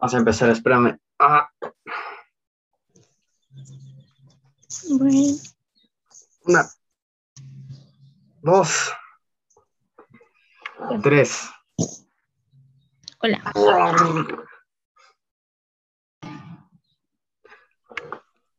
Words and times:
Vamos 0.00 0.14
a 0.14 0.18
empezar, 0.18 0.50
espérame. 0.50 0.98
Ah. 1.18 1.48
Bueno, 4.90 5.36
Una, 6.46 6.64
dos, 8.42 8.92
tres. 11.02 11.50
hola. 13.20 13.42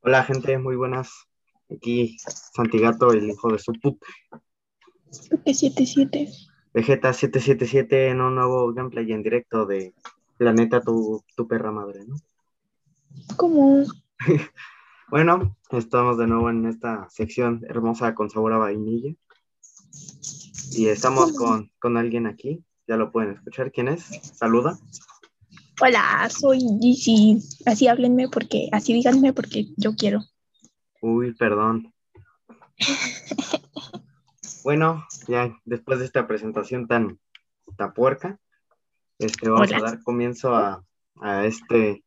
Hola 0.02 0.24
gente, 0.24 0.58
muy 0.58 0.76
buenas. 0.76 1.10
Aquí 1.72 2.18
Santigato, 2.20 3.12
el 3.12 3.30
hijo 3.30 3.52
de 3.52 3.60
su 3.60 3.74
put. 3.74 3.98
¿Qué 5.46 5.54
77? 5.54 6.28
Vegeta 6.74 7.14
777 7.14 8.10
en 8.10 8.22
un 8.22 8.36
nuevo 8.36 8.74
gameplay 8.74 9.12
en 9.12 9.24
directo 9.24 9.66
de 9.66 9.94
Planeta 10.40 10.80
tu, 10.80 11.22
tu 11.36 11.50
perra 11.50 11.70
madre, 11.70 12.06
¿no? 12.08 12.16
¿Cómo? 13.36 13.84
Bueno, 15.10 15.58
estamos 15.72 16.20
de 16.20 16.28
nuevo 16.28 16.52
en 16.52 16.68
esta 16.68 17.10
sección 17.10 17.66
hermosa 17.68 18.14
con 18.14 18.30
sabor 18.30 18.54
a 18.54 18.58
vainilla. 18.60 19.16
Y 20.74 20.86
estamos 20.86 21.34
con, 21.34 21.72
con 21.80 21.98
alguien 21.98 22.28
aquí, 22.28 22.64
ya 22.88 22.96
lo 22.96 23.12
pueden 23.12 23.32
escuchar. 23.32 23.72
¿Quién 23.72 23.88
es? 23.88 24.04
Saluda. 24.36 24.78
Hola, 25.82 26.30
soy 26.30 26.60
Gigi. 26.80 27.40
Así 27.66 27.88
háblenme 27.88 28.30
porque, 28.30 28.70
así 28.72 28.94
díganme 28.94 29.34
porque 29.34 29.70
yo 29.78 29.96
quiero. 29.96 30.22
Uy, 31.02 31.34
perdón. 31.34 31.92
Bueno, 34.64 35.08
ya 35.28 35.58
después 35.66 36.00
de 36.00 36.06
esta 36.06 36.28
presentación 36.28 36.88
tan 36.88 37.18
tapuerca, 37.78 38.40
este, 39.20 39.50
vamos 39.50 39.70
Hola. 39.70 39.78
a 39.78 39.82
dar 39.82 40.04
comienzo 40.04 40.56
a, 40.56 40.84
a 41.22 41.46
este 41.46 42.04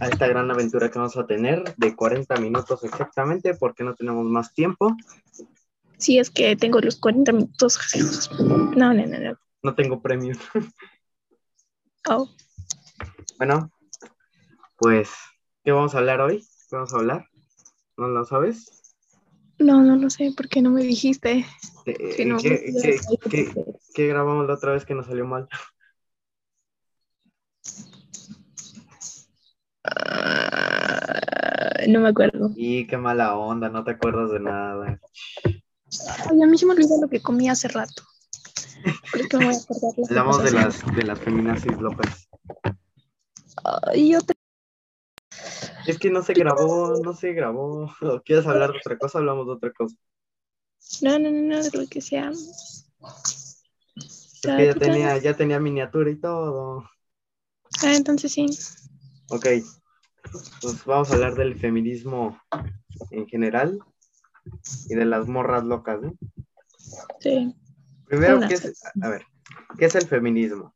a 0.00 0.08
esta 0.08 0.26
gran 0.26 0.50
aventura 0.50 0.90
que 0.90 0.98
vamos 0.98 1.16
a 1.16 1.26
tener 1.26 1.74
de 1.76 1.94
40 1.94 2.36
minutos 2.36 2.82
exactamente, 2.84 3.54
porque 3.54 3.84
no 3.84 3.94
tenemos 3.94 4.24
más 4.26 4.52
tiempo. 4.52 4.96
Si 5.98 6.18
es 6.18 6.30
que 6.30 6.56
tengo 6.56 6.80
los 6.80 6.96
40 6.96 7.32
minutos. 7.32 7.78
No, 8.76 8.92
no, 8.92 9.06
no, 9.06 9.18
no. 9.18 9.38
No 9.62 9.74
tengo 9.74 10.00
premio. 10.00 10.36
Oh, 12.06 12.28
Bueno, 13.38 13.70
pues, 14.76 15.08
¿qué 15.64 15.72
vamos 15.72 15.94
a 15.94 15.98
hablar 16.00 16.20
hoy? 16.20 16.46
¿Qué 16.68 16.76
vamos 16.76 16.92
a 16.92 16.98
hablar? 16.98 17.30
¿No 17.96 18.08
lo 18.08 18.26
sabes? 18.26 18.83
No, 19.58 19.82
no 19.82 19.96
lo 19.96 20.10
sé, 20.10 20.32
¿por 20.36 20.48
qué 20.48 20.62
no 20.62 20.70
me 20.70 20.82
dijiste? 20.82 21.44
Eh, 21.86 22.14
Que 22.16 22.24
no, 22.24 22.36
¿qué, 22.38 22.64
qué- 22.82 23.00
qué- 23.30 23.54
qué 23.94 24.06
grabamos 24.08 24.46
la 24.46 24.54
otra 24.54 24.72
vez 24.72 24.84
que 24.84 24.94
nos 24.94 25.06
salió 25.06 25.26
mal? 25.26 25.48
Ah, 30.16 31.84
no 31.88 32.00
me 32.00 32.08
acuerdo. 32.08 32.50
Y 32.56 32.86
qué 32.86 32.96
mala 32.96 33.36
onda, 33.36 33.68
no 33.68 33.84
te 33.84 33.92
acuerdas 33.92 34.30
de 34.30 34.40
nada. 34.40 34.98
Ay, 36.30 36.42
a 36.42 36.46
mí 36.46 36.58
se 36.58 36.66
me 36.66 36.72
olvidó 36.72 37.00
lo 37.00 37.08
que 37.08 37.20
comí 37.20 37.48
hace 37.48 37.68
rato. 37.68 38.02
Creo 39.12 39.28
que 39.28 39.36
me 39.38 39.44
voy 39.44 39.54
a 39.54 39.58
acordar. 39.58 39.92
Hablamos 40.08 40.42
de 40.44 40.50
las, 40.52 40.96
de 40.96 41.02
las 41.04 41.18
feminazis 41.20 41.78
locas. 41.78 42.28
Ay, 43.86 44.10
yo 44.12 44.20
te- 44.20 44.34
Es 45.86 45.98
que 45.98 46.10
no 46.10 46.22
se 46.22 46.34
grabó, 46.34 47.00
no 47.02 47.12
se 47.14 47.32
grabó. 47.32 47.90
¿O 48.00 48.22
¿Quieres 48.24 48.46
hablar 48.46 48.72
de 48.72 48.78
otra 48.78 48.98
cosa? 48.98 49.18
Hablamos 49.18 49.46
de 49.46 49.52
otra 49.52 49.72
cosa. 49.72 49.96
No, 51.02 51.18
no, 51.18 51.30
no, 51.30 51.42
no, 51.42 51.62
de 51.62 51.70
lo 51.70 51.86
que 51.86 52.00
sea. 52.00 52.30
Es 52.30 53.60
que 54.42 54.66
ya 54.66 54.74
tenía, 54.74 55.16
ya 55.18 55.34
tenía 55.34 55.58
miniatura 55.58 56.10
y 56.10 56.16
todo. 56.16 56.88
Ah, 57.82 57.94
entonces 57.94 58.32
sí. 58.32 58.46
Ok. 59.30 59.46
Pues 60.60 60.84
vamos 60.84 61.10
a 61.10 61.14
hablar 61.14 61.34
del 61.34 61.58
feminismo 61.58 62.38
en 63.10 63.26
general 63.26 63.78
y 64.88 64.94
de 64.94 65.04
las 65.04 65.26
morras 65.26 65.64
locas, 65.64 66.00
¿no? 66.02 66.14
Sí, 67.20 67.54
Primero, 68.06 68.36
Una. 68.36 68.48
¿qué 68.48 68.54
es, 68.54 68.82
a 69.00 69.08
ver, 69.08 69.26
¿qué 69.78 69.86
es 69.86 69.94
el 69.94 70.06
feminismo? 70.06 70.74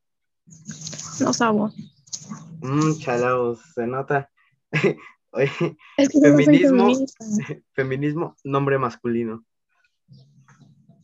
no 1.21 1.33
sabo. 1.33 1.71
Mmm, 2.61 2.99
chalaos, 2.99 3.61
se 3.75 3.87
nota. 3.87 4.31
Oye, 5.31 5.51
Es 5.97 6.09
que 6.09 6.19
no 6.21 6.37
Feminismo. 6.37 6.89
feminismo, 7.75 8.37
nombre 8.45 8.79
masculino. 8.79 9.45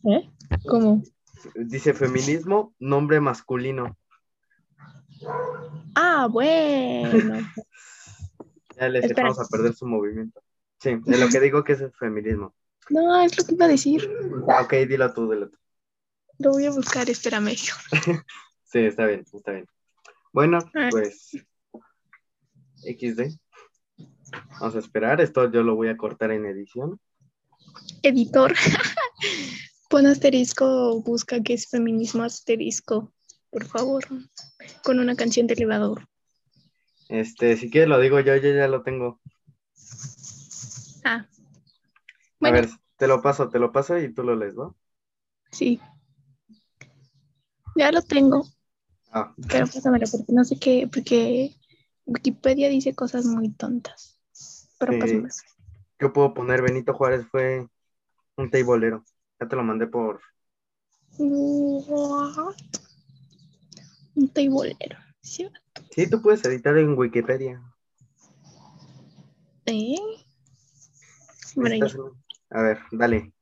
¿Eh? 0.05 0.31
¿Cómo? 0.67 1.03
Dice 1.55 1.93
feminismo, 1.95 2.75
nombre 2.79 3.21
masculino. 3.21 3.97
Ah, 5.95 6.29
bueno. 6.31 7.39
Ya 8.77 8.89
les 8.89 9.05
Espera. 9.05 9.31
a 9.31 9.47
perder 9.49 9.73
su 9.73 9.87
movimiento. 9.87 10.43
Sí, 10.81 10.97
de 11.05 11.17
lo 11.19 11.29
que 11.29 11.39
digo 11.39 11.63
que 11.63 11.75
es 11.75 11.81
el 11.81 11.93
feminismo. 11.93 12.53
No, 12.91 13.21
es 13.21 13.39
lo 13.39 13.45
que 13.45 13.55
iba 13.55 13.67
a 13.67 13.69
decir. 13.69 14.11
Ok, 14.61 14.73
dilo 14.89 15.15
tú, 15.15 15.31
dilo 15.31 15.49
tú. 15.49 15.57
Lo 16.41 16.51
voy 16.51 16.67
a 16.67 16.73
buscar, 16.73 17.09
espérame. 17.09 17.55
Sí, 18.65 18.81
está 18.81 19.07
bien, 19.07 19.25
está 19.33 19.53
bien. 19.53 19.67
Bueno, 20.33 20.59
Ah. 20.75 20.89
pues 20.91 21.31
XD. 22.83 23.39
Vamos 24.61 24.77
a 24.77 24.79
esperar. 24.79 25.21
Esto 25.21 25.51
yo 25.51 25.63
lo 25.63 25.75
voy 25.75 25.89
a 25.89 25.97
cortar 25.97 26.31
en 26.31 26.47
edición. 26.47 27.01
Editor. 28.03 28.55
Pon 29.91 30.07
asterisco, 30.07 31.01
busca 31.03 31.43
qué 31.43 31.55
es 31.55 31.69
feminismo 31.69 32.23
asterisco, 32.23 33.13
por 33.51 33.65
favor. 33.67 34.05
Con 34.83 34.99
una 34.99 35.15
canción 35.15 35.47
de 35.47 35.55
elevador. 35.55 36.09
Este, 37.09 37.57
si 37.57 37.71
quieres 37.71 37.89
lo 37.89 38.01
digo 38.01 38.19
yo, 38.21 38.35
yo 38.37 38.51
ya 38.51 38.67
lo 38.67 38.83
tengo. 38.83 39.21
Ah. 41.05 41.27
A 41.27 41.27
Bueno, 42.41 42.57
ver, 42.57 42.69
te 42.97 43.07
lo 43.07 43.21
paso, 43.23 43.49
te 43.49 43.59
lo 43.59 43.73
paso 43.73 43.99
y 43.99 44.13
tú 44.13 44.23
lo 44.23 44.35
lees, 44.37 44.55
¿no? 44.55 44.77
sí. 45.51 45.81
Ya 47.77 47.91
lo 47.91 48.03
tengo, 48.03 48.47
Ah, 49.11 49.35
pero 49.49 49.67
pásamelo 49.67 50.07
porque 50.11 50.33
no 50.33 50.45
sé 50.45 50.59
qué, 50.59 50.89
porque 50.93 51.57
Wikipedia 52.07 52.69
dice 52.69 52.95
cosas 52.95 53.27
muy 53.27 53.51
tontas. 53.51 54.14
Pero 54.79 54.93
Sí. 54.93 54.99
pásamelo. 54.99 55.29
¿qué 55.99 56.09
puedo 56.09 56.35
poner? 56.35 56.63
Benito 56.63 56.95
Juárez 56.95 57.27
fue 57.31 57.67
un 58.37 58.51
teibolero. 58.51 59.05
Ya 59.41 59.49
te 59.49 59.57
lo 59.57 59.63
mandé 59.63 59.87
por. 59.87 60.21
Un 61.19 62.55
teibolero. 64.33 64.99
¿sí? 65.21 65.49
Sí, 65.91 66.09
tú 66.09 66.21
puedes 66.21 66.45
editar 66.45 66.77
en 66.77 66.99
Wikipedia. 66.99 67.63
¿Eh? 69.67 69.97
Estás 71.57 71.97
A 72.51 72.63
ver, 72.63 72.79
dale. 72.93 73.33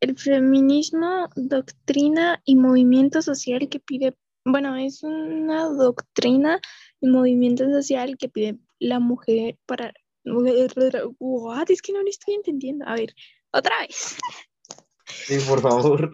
El 0.00 0.18
feminismo, 0.18 1.28
doctrina 1.36 2.42
y 2.44 2.56
movimiento 2.56 3.22
social 3.22 3.68
que 3.68 3.78
pide, 3.78 4.16
bueno, 4.44 4.76
es 4.76 5.04
una 5.04 5.66
doctrina 5.66 6.60
y 7.00 7.08
movimiento 7.08 7.64
social 7.70 8.16
que 8.18 8.28
pide 8.28 8.58
la 8.80 8.98
mujer 8.98 9.58
para... 9.64 9.92
What? 10.24 11.70
Es 11.70 11.82
que 11.82 11.92
no 11.92 12.02
lo 12.02 12.08
estoy 12.08 12.34
entendiendo. 12.34 12.86
A 12.86 12.94
ver, 12.94 13.14
otra 13.52 13.80
vez. 13.80 14.16
Sí, 15.04 15.38
por 15.46 15.60
favor. 15.60 16.10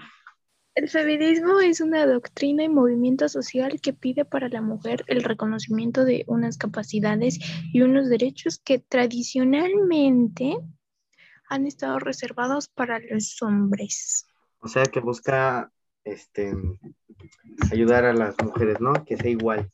El 0.75 0.89
feminismo 0.89 1.61
es 1.61 1.81
una 1.81 2.05
doctrina 2.07 2.65
y 2.65 2.69
movimiento 2.69 3.29
social 3.29 3.81
que 3.81 3.93
pide 3.93 4.25
para 4.25 4.49
la 4.49 4.61
mujer 4.61 5.05
el 5.07 5.23
reconocimiento 5.23 6.05
de 6.05 6.25
unas 6.27 6.59
capacidades 6.59 7.39
y 7.73 7.83
unos 7.83 8.09
derechos 8.09 8.61
que 8.65 8.81
tradicionalmente 8.81 10.57
han 11.49 11.67
estado 11.67 11.99
reservados 11.99 12.69
para 12.69 12.99
los 13.01 13.41
hombres. 13.43 14.27
O 14.61 14.69
sea 14.69 14.85
que 14.85 15.01
busca 15.01 15.73
este 16.05 16.53
ayudar 17.73 18.05
a 18.05 18.13
las 18.13 18.37
mujeres, 18.43 18.81
¿no? 18.81 18.93
Que 19.05 19.17
sea 19.17 19.31
igual. 19.31 19.71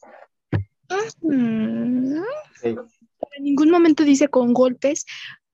Mm, 1.23 2.23
Sí. 2.63 2.77
En 3.37 3.45
ningún 3.45 3.71
momento 3.71 4.05
dice 4.05 4.29
con 4.29 4.53
golpes, 4.53 5.07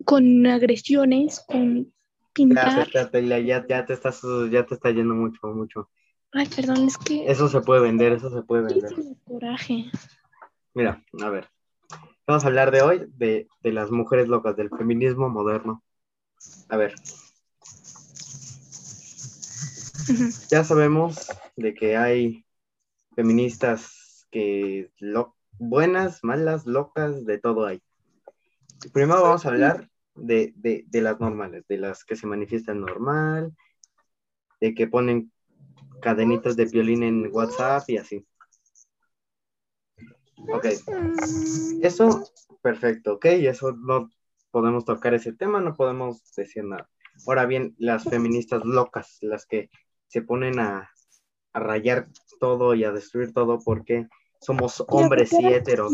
con 0.05 0.47
agresiones, 0.47 1.45
con 1.47 1.93
pintar. 2.33 2.89
ya, 2.93 3.39
ya, 3.39 3.67
ya 3.67 3.87
te 3.87 3.93
estás, 3.93 4.23
ya 4.51 4.67
te 4.67 4.75
está 4.75 4.91
yendo 4.91 5.15
mucho, 5.15 5.47
mucho. 5.49 5.91
Ay, 6.33 6.47
perdón, 6.55 6.87
es 6.87 6.97
que 6.99 7.31
Eso 7.31 7.49
se 7.49 7.61
puede 7.61 7.81
vender, 7.81 8.13
eso 8.13 8.31
se 8.31 8.43
puede 8.43 8.63
vender. 8.63 8.95
Tengo 8.95 9.17
coraje. 9.25 9.91
Mira, 10.75 11.03
a 11.23 11.29
ver. 11.29 11.49
Vamos 12.27 12.45
a 12.45 12.47
hablar 12.47 12.71
de 12.71 12.83
hoy 12.83 13.07
de, 13.17 13.49
de 13.63 13.73
las 13.73 13.91
mujeres 13.91 14.29
locas, 14.29 14.57
del 14.57 14.71
feminismo 14.71 15.29
moderno. 15.29 15.83
A 16.69 16.77
ver, 16.77 16.95
ya 20.49 20.65
sabemos 20.65 21.29
de 21.57 21.75
que 21.75 21.97
hay 21.97 22.45
feministas 23.15 24.27
que 24.31 24.91
lo, 24.99 25.37
buenas, 25.61 26.25
malas, 26.25 26.67
locas, 26.67 27.25
de 27.27 27.39
todo 27.39 27.67
hay. 27.67 27.83
Primero 28.93 29.23
vamos 29.23 29.45
a 29.45 29.51
hablar 29.51 29.91
de, 30.15 30.53
de, 30.57 30.85
de 30.89 31.01
las 31.03 31.21
normales, 31.21 31.67
de 31.69 31.77
las 31.77 32.05
que 32.05 32.17
se 32.17 32.27
manifiestan 32.27 32.81
normal, 32.81 33.55
de 34.61 34.75
que 34.75 34.89
ponen 34.89 35.31
cadenitas 36.01 36.57
de 36.57 36.65
violín 36.65 37.03
en 37.03 37.29
WhatsApp 37.31 37.89
y 37.89 37.99
así. 37.99 38.27
Ok. 40.51 40.67
Eso, 41.83 42.25
perfecto, 42.63 43.15
ok. 43.15 43.27
Eso 43.27 43.73
no 43.73 44.11
podemos 44.51 44.87
tocar 44.87 45.13
ese 45.13 45.35
tema, 45.35 45.61
no 45.61 45.77
podemos 45.77 46.23
decir 46.35 46.65
nada. 46.65 46.89
Ahora 47.27 47.45
bien, 47.45 47.75
las 47.79 48.05
feministas 48.05 48.65
locas, 48.65 49.19
las 49.21 49.45
que 49.45 49.69
se 50.07 50.23
ponen 50.23 50.59
a, 50.59 50.91
a 51.53 51.61
rayar 51.61 52.09
todo 52.41 52.75
y 52.75 52.85
a 52.85 52.93
destruir 52.93 53.35
todo 53.35 53.59
porque 53.63 54.09
somos 54.41 54.83
hombres 54.89 55.33
y 55.33 55.47
heteros. 55.47 55.93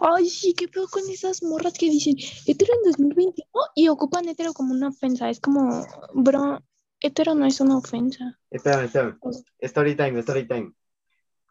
Ay, 0.00 0.28
sí, 0.28 0.54
qué 0.54 0.68
pedo 0.68 0.88
con 0.88 1.02
esas 1.10 1.42
morras 1.42 1.74
que 1.74 1.90
dicen 1.90 2.16
hetero 2.46 2.72
en 2.74 2.90
2021 2.90 3.44
y 3.74 3.88
ocupan 3.88 4.28
hetero 4.28 4.52
como 4.52 4.72
una 4.72 4.88
ofensa. 4.88 5.28
Es 5.28 5.40
como, 5.40 5.84
bro, 6.14 6.62
hetero 7.00 7.34
no 7.34 7.46
es 7.46 7.60
una 7.60 7.76
ofensa. 7.76 8.38
Espérame, 8.50 8.84
espérame. 8.84 9.18
Story 9.60 9.96
time, 9.96 10.20
story 10.20 10.46
time. 10.46 10.72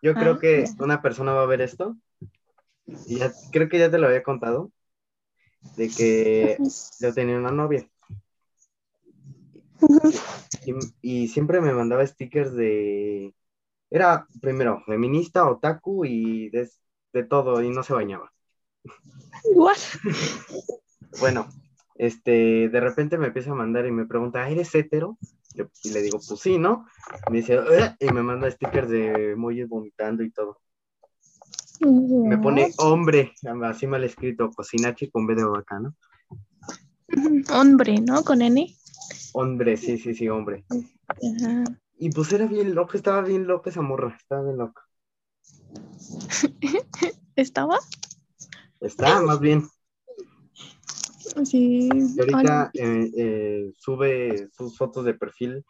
Yo 0.02 0.14
creo 0.14 0.34
Ah, 0.34 0.40
que 0.40 0.66
una 0.80 1.02
persona 1.02 1.34
va 1.34 1.44
a 1.44 1.48
ver 1.48 1.62
esto. 1.62 1.98
Y 3.08 3.20
ya, 3.20 3.32
creo 3.52 3.70
que 3.70 3.78
ya 3.80 3.92
te 3.92 3.98
lo 3.98 4.08
había 4.08 4.24
contado. 4.24 4.72
De 5.76 5.90
que 5.90 6.58
yo 7.02 7.14
tenía 7.14 7.38
una 7.38 7.52
novia. 7.52 7.88
Y, 10.66 10.74
y 11.02 11.28
siempre 11.28 11.62
me 11.62 11.74
mandaba 11.74 12.06
stickers 12.08 12.54
de. 12.54 13.34
Era 13.92 14.28
primero 14.42 14.84
feminista, 14.86 15.50
otaku 15.50 16.06
y 16.06 16.50
de, 16.50 16.70
de 17.14 17.24
todo, 17.24 17.62
y 17.64 17.70
no 17.70 17.84
se 17.84 17.94
bañaba. 17.94 18.32
What? 19.56 19.78
Bueno, 21.20 21.48
este, 21.96 22.70
de 22.70 22.80
repente 22.80 23.18
me 23.18 23.28
empieza 23.28 23.52
a 23.52 23.56
mandar 23.56 23.86
y 23.86 23.92
me 23.92 24.06
pregunta, 24.06 24.48
¿eres 24.48 24.74
hetero? 24.76 25.18
Y 25.84 25.90
le- 25.92 26.02
digo, 26.02 26.20
pues 26.26 26.40
sí, 26.40 26.58
¿no? 26.58 26.86
Me 27.30 27.38
dice, 27.38 27.60
y 28.00 28.06
me 28.12 28.22
manda 28.24 28.50
stickers 28.52 28.90
de 28.90 29.32
emojis 29.32 29.68
vomitando 29.68 30.24
y 30.24 30.32
todo. 30.32 30.60
Me 31.82 32.38
pone 32.38 32.72
hombre, 32.78 33.34
así 33.64 33.88
mal 33.88 34.04
escrito, 34.04 34.52
cocinachi 34.52 35.10
con 35.10 35.26
B 35.26 35.36
de 35.36 35.46
vaca, 35.46 35.80
¿no? 35.80 35.96
Hombre, 37.52 38.00
¿no? 38.02 38.24
Con 38.24 38.42
N. 38.42 38.76
Hombre, 39.34 39.78
sí, 39.78 39.98
sí, 39.98 40.14
sí, 40.14 40.30
hombre. 40.30 40.64
Ajá. 41.08 41.64
Y 42.02 42.10
pues 42.12 42.32
era 42.32 42.46
bien 42.48 42.74
loco, 42.74 42.96
estaba 42.96 43.22
bien 43.22 43.46
loca 43.46 43.70
esa 43.70 43.82
morra, 43.82 44.16
estaba 44.18 44.44
bien 44.44 44.58
loca. 44.58 44.82
¿Estaba? 47.36 47.78
Está 48.80 49.22
más 49.22 49.42
bien. 49.42 49.68
Sí. 51.44 51.90
Y 51.92 52.20
ahorita 52.20 52.72
eh, 52.74 53.12
eh, 53.18 53.74
sube 53.78 54.48
sus 54.54 54.78
fotos 54.78 55.04
de 55.04 55.14
perfil, 55.14 55.66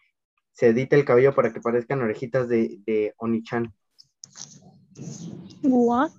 se 0.52 0.68
edita 0.68 0.96
el 0.96 1.04
cabello 1.04 1.34
para 1.34 1.52
que 1.52 1.62
parezcan 1.62 2.04
orejitas 2.04 2.48
de, 2.48 2.80
de 2.86 3.16
Oni-chan. 3.18 3.74
What? 5.64 6.12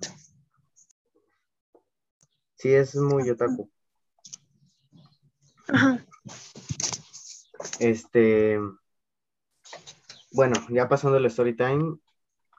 Sí, 2.55 2.73
es 2.73 2.95
muy 2.97 3.29
otaku. 3.29 3.71
Ajá. 5.69 6.05
Este, 7.79 8.59
bueno, 10.31 10.55
ya 10.69 10.87
pasando 10.87 11.17
el 11.17 11.25
story 11.25 11.55
time, 11.55 11.97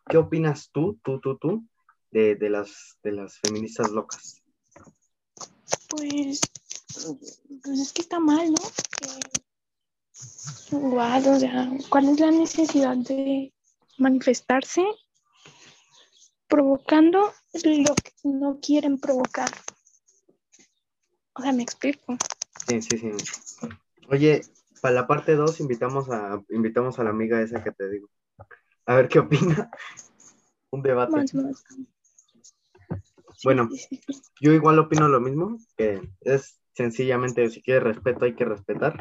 ¿qué 0.08 0.16
opinas 0.18 0.70
tú, 0.72 0.98
tú, 1.02 1.20
tú, 1.20 1.36
tú, 1.38 1.64
de, 2.10 2.36
de 2.36 2.50
las, 2.50 2.98
de 3.02 3.12
las 3.12 3.38
feministas 3.38 3.90
locas? 3.90 4.42
Pues, 5.88 6.50
pues 7.62 7.80
es 7.80 7.92
que 7.92 8.02
está 8.02 8.18
mal, 8.20 8.52
¿no? 8.52 8.58
Que- 8.98 9.42
What, 10.70 11.26
o 11.26 11.38
sea, 11.38 11.70
¿cuál 11.88 12.08
es 12.10 12.20
la 12.20 12.30
necesidad 12.30 12.96
de 12.96 13.52
manifestarse 13.98 14.84
provocando 16.48 17.32
lo 17.52 17.94
que 17.96 18.12
no 18.24 18.58
quieren 18.60 18.98
provocar? 18.98 19.50
O 21.34 21.42
sea, 21.42 21.52
me 21.52 21.62
explico. 21.62 22.16
Sí, 22.66 22.82
sí, 22.82 22.98
sí. 22.98 23.10
Oye, 24.08 24.42
para 24.82 24.96
la 24.96 25.06
parte 25.06 25.36
2 25.36 25.60
invitamos 25.60 26.10
a, 26.10 26.42
invitamos 26.50 26.98
a 26.98 27.04
la 27.04 27.10
amiga 27.10 27.40
esa 27.40 27.62
que 27.62 27.70
te 27.70 27.88
digo. 27.88 28.08
A 28.84 28.96
ver 28.96 29.08
qué 29.08 29.20
opina. 29.20 29.70
Un 30.70 30.82
debate. 30.82 31.12
Más, 31.12 31.34
más. 31.34 31.64
Bueno. 33.44 33.68
Yo 34.40 34.52
igual 34.52 34.80
opino 34.80 35.06
lo 35.06 35.20
mismo, 35.20 35.56
que 35.76 36.02
es 36.20 36.58
sencillamente, 36.72 37.48
si 37.48 37.62
quieres 37.62 37.84
respeto, 37.84 38.24
hay 38.24 38.34
que 38.34 38.44
respetar. 38.44 39.00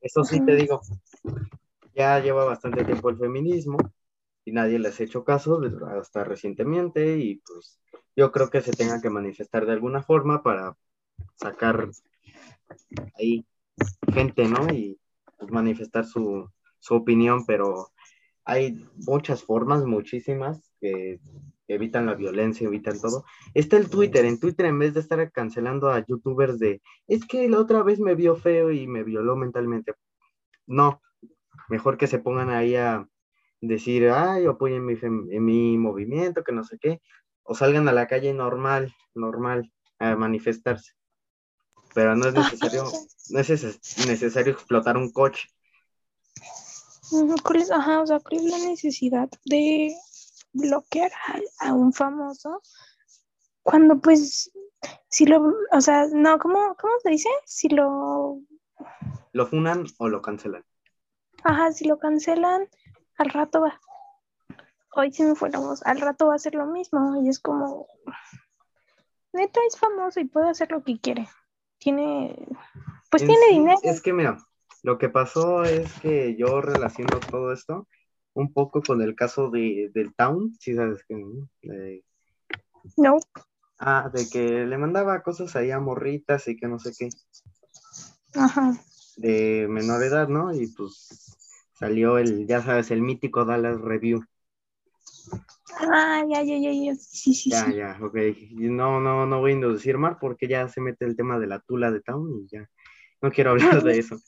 Eso 0.00 0.22
sí 0.22 0.44
te 0.44 0.54
digo, 0.54 0.80
ya 1.92 2.20
lleva 2.20 2.44
bastante 2.44 2.84
tiempo 2.84 3.10
el 3.10 3.18
feminismo 3.18 3.78
y 4.44 4.52
nadie 4.52 4.78
les 4.78 5.00
ha 5.00 5.04
hecho 5.04 5.24
caso 5.24 5.60
hasta 5.98 6.22
recientemente 6.22 7.18
y 7.18 7.36
pues 7.36 7.80
yo 8.14 8.30
creo 8.30 8.48
que 8.48 8.60
se 8.60 8.72
tenga 8.72 9.00
que 9.00 9.10
manifestar 9.10 9.66
de 9.66 9.72
alguna 9.72 10.02
forma 10.02 10.42
para 10.42 10.76
sacar 11.36 11.88
ahí 13.18 13.44
gente, 14.12 14.46
¿no? 14.48 14.72
Y 14.72 14.98
pues, 15.38 15.50
manifestar 15.50 16.04
su, 16.04 16.48
su 16.78 16.94
opinión, 16.94 17.44
pero 17.46 17.88
hay 18.44 18.84
muchas 18.96 19.44
formas, 19.44 19.84
muchísimas, 19.84 20.72
que 20.80 21.20
evitan 21.68 22.06
la 22.06 22.14
violencia, 22.14 22.66
evitan 22.66 23.00
todo. 23.00 23.24
Está 23.54 23.76
el 23.76 23.88
Twitter, 23.88 24.24
en 24.24 24.40
Twitter 24.40 24.66
en 24.66 24.78
vez 24.78 24.94
de 24.94 25.00
estar 25.00 25.30
cancelando 25.32 25.90
a 25.90 26.04
youtubers 26.04 26.58
de, 26.58 26.82
es 27.06 27.24
que 27.26 27.48
la 27.48 27.58
otra 27.58 27.82
vez 27.82 28.00
me 28.00 28.14
vio 28.14 28.36
feo 28.36 28.70
y 28.70 28.86
me 28.86 29.04
violó 29.04 29.36
mentalmente. 29.36 29.94
No, 30.66 31.00
mejor 31.68 31.96
que 31.96 32.06
se 32.06 32.18
pongan 32.18 32.50
ahí 32.50 32.74
a 32.76 33.06
decir, 33.60 34.08
ay, 34.10 34.46
apoyen 34.46 34.84
mi, 34.84 34.94
en 35.00 35.44
mi 35.44 35.78
movimiento, 35.78 36.42
que 36.42 36.52
no 36.52 36.64
sé 36.64 36.78
qué, 36.80 37.00
o 37.44 37.54
salgan 37.54 37.88
a 37.88 37.92
la 37.92 38.06
calle 38.06 38.34
normal, 38.34 38.92
normal, 39.14 39.72
a 39.98 40.16
manifestarse. 40.16 40.92
Pero 41.94 42.16
no 42.16 42.28
es 42.28 42.34
necesario, 42.34 42.84
no 43.30 43.40
es 43.40 43.50
neces- 43.50 44.06
necesario 44.06 44.52
explotar 44.52 44.96
un 44.96 45.12
coche. 45.12 45.48
Ujú, 47.10 47.34
¿Cuál 47.44 47.62
es, 47.62 47.70
ajá, 47.70 48.00
o 48.00 48.06
sea, 48.06 48.20
cuál 48.20 48.40
es 48.40 48.44
la 48.44 48.58
necesidad 48.58 49.28
de 49.44 49.94
bloquear 50.52 51.10
a, 51.60 51.68
a 51.68 51.74
un 51.74 51.92
famoso 51.92 52.62
cuando 53.62 54.00
pues 54.00 54.50
si 55.08 55.26
lo, 55.26 55.54
o 55.70 55.80
sea, 55.80 56.06
no, 56.12 56.38
¿cómo, 56.38 56.74
cómo 56.80 56.94
se 57.02 57.10
dice? 57.10 57.28
Si 57.44 57.68
lo, 57.68 58.40
Lo 59.32 59.46
funan 59.46 59.84
o 59.98 60.08
lo 60.08 60.22
cancelan. 60.22 60.64
ajá, 61.44 61.72
si 61.72 61.86
lo 61.86 61.98
cancelan, 61.98 62.68
al 63.18 63.30
rato 63.30 63.60
va. 63.60 63.80
Hoy 64.94 65.12
se 65.12 65.24
me 65.24 65.32
voz, 65.32 65.82
al 65.86 66.00
rato 66.00 66.26
va 66.26 66.34
a 66.34 66.38
ser 66.38 66.54
lo 66.54 66.66
mismo 66.66 67.22
y 67.22 67.28
es 67.28 67.38
como, 67.38 67.86
neta 69.32 69.60
es 69.66 69.78
famoso 69.78 70.20
y 70.20 70.24
puede 70.24 70.50
hacer 70.50 70.70
lo 70.70 70.82
que 70.82 71.00
quiere. 71.00 71.28
Tiene, 71.82 72.36
pues 73.10 73.22
En 73.22 73.28
tiene 73.28 73.46
dinero. 73.50 73.78
Es 73.82 74.00
que 74.00 74.12
mira, 74.12 74.38
lo 74.84 74.98
que 74.98 75.08
pasó 75.08 75.64
es 75.64 75.92
que 76.00 76.36
yo 76.36 76.60
relaciono 76.60 77.18
todo 77.30 77.52
esto 77.52 77.88
un 78.34 78.52
poco 78.52 78.82
con 78.82 79.02
el 79.02 79.14
caso 79.14 79.50
de, 79.50 79.90
del 79.92 80.14
Town, 80.14 80.54
si 80.60 80.74
sabes 80.74 81.04
que. 81.08 81.16
De- 81.62 82.04
No, 82.96 83.18
ah, 83.78 84.10
de 84.12 84.28
que 84.30 84.64
le 84.64 84.78
mandaba 84.78 85.22
cosas 85.22 85.56
ahí 85.56 85.70
a 85.70 85.80
morritas 85.80 86.46
y 86.48 86.56
que 86.56 86.68
no 86.68 86.78
sé 86.78 86.92
qué, 86.96 87.08
ajá. 88.34 88.74
de 89.16 89.66
menor 89.68 90.02
edad, 90.04 90.28
¿no? 90.28 90.54
Y 90.54 90.68
pues 90.68 91.36
salió 91.74 92.18
el, 92.18 92.46
ya 92.46 92.62
sabes, 92.62 92.90
el 92.90 93.02
mítico 93.02 93.44
Dallas 93.44 93.80
Review. 93.80 94.24
Ah, 95.78 96.22
ya, 96.28 96.42
ya, 96.42 96.58
ya, 96.58 96.72
ya, 96.72 96.94
sí, 96.94 97.34
sí, 97.34 97.50
Ya, 97.50 97.64
sí. 97.64 97.74
ya, 97.76 97.98
ok. 98.02 98.16
No, 98.52 99.00
no, 99.00 99.26
no 99.26 99.40
voy 99.40 99.52
a 99.52 99.54
inducir 99.54 99.98
más 99.98 100.16
porque 100.20 100.48
ya 100.48 100.68
se 100.68 100.80
mete 100.80 101.04
el 101.04 101.16
tema 101.16 101.38
de 101.38 101.46
la 101.46 101.60
tula 101.60 101.90
de 101.90 102.00
Town 102.00 102.44
y 102.44 102.48
ya 102.48 102.68
no 103.20 103.30
quiero 103.30 103.50
hablar 103.52 103.82
de 103.82 103.98
eso. 103.98 104.20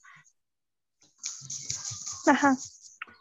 Ajá. 2.26 2.56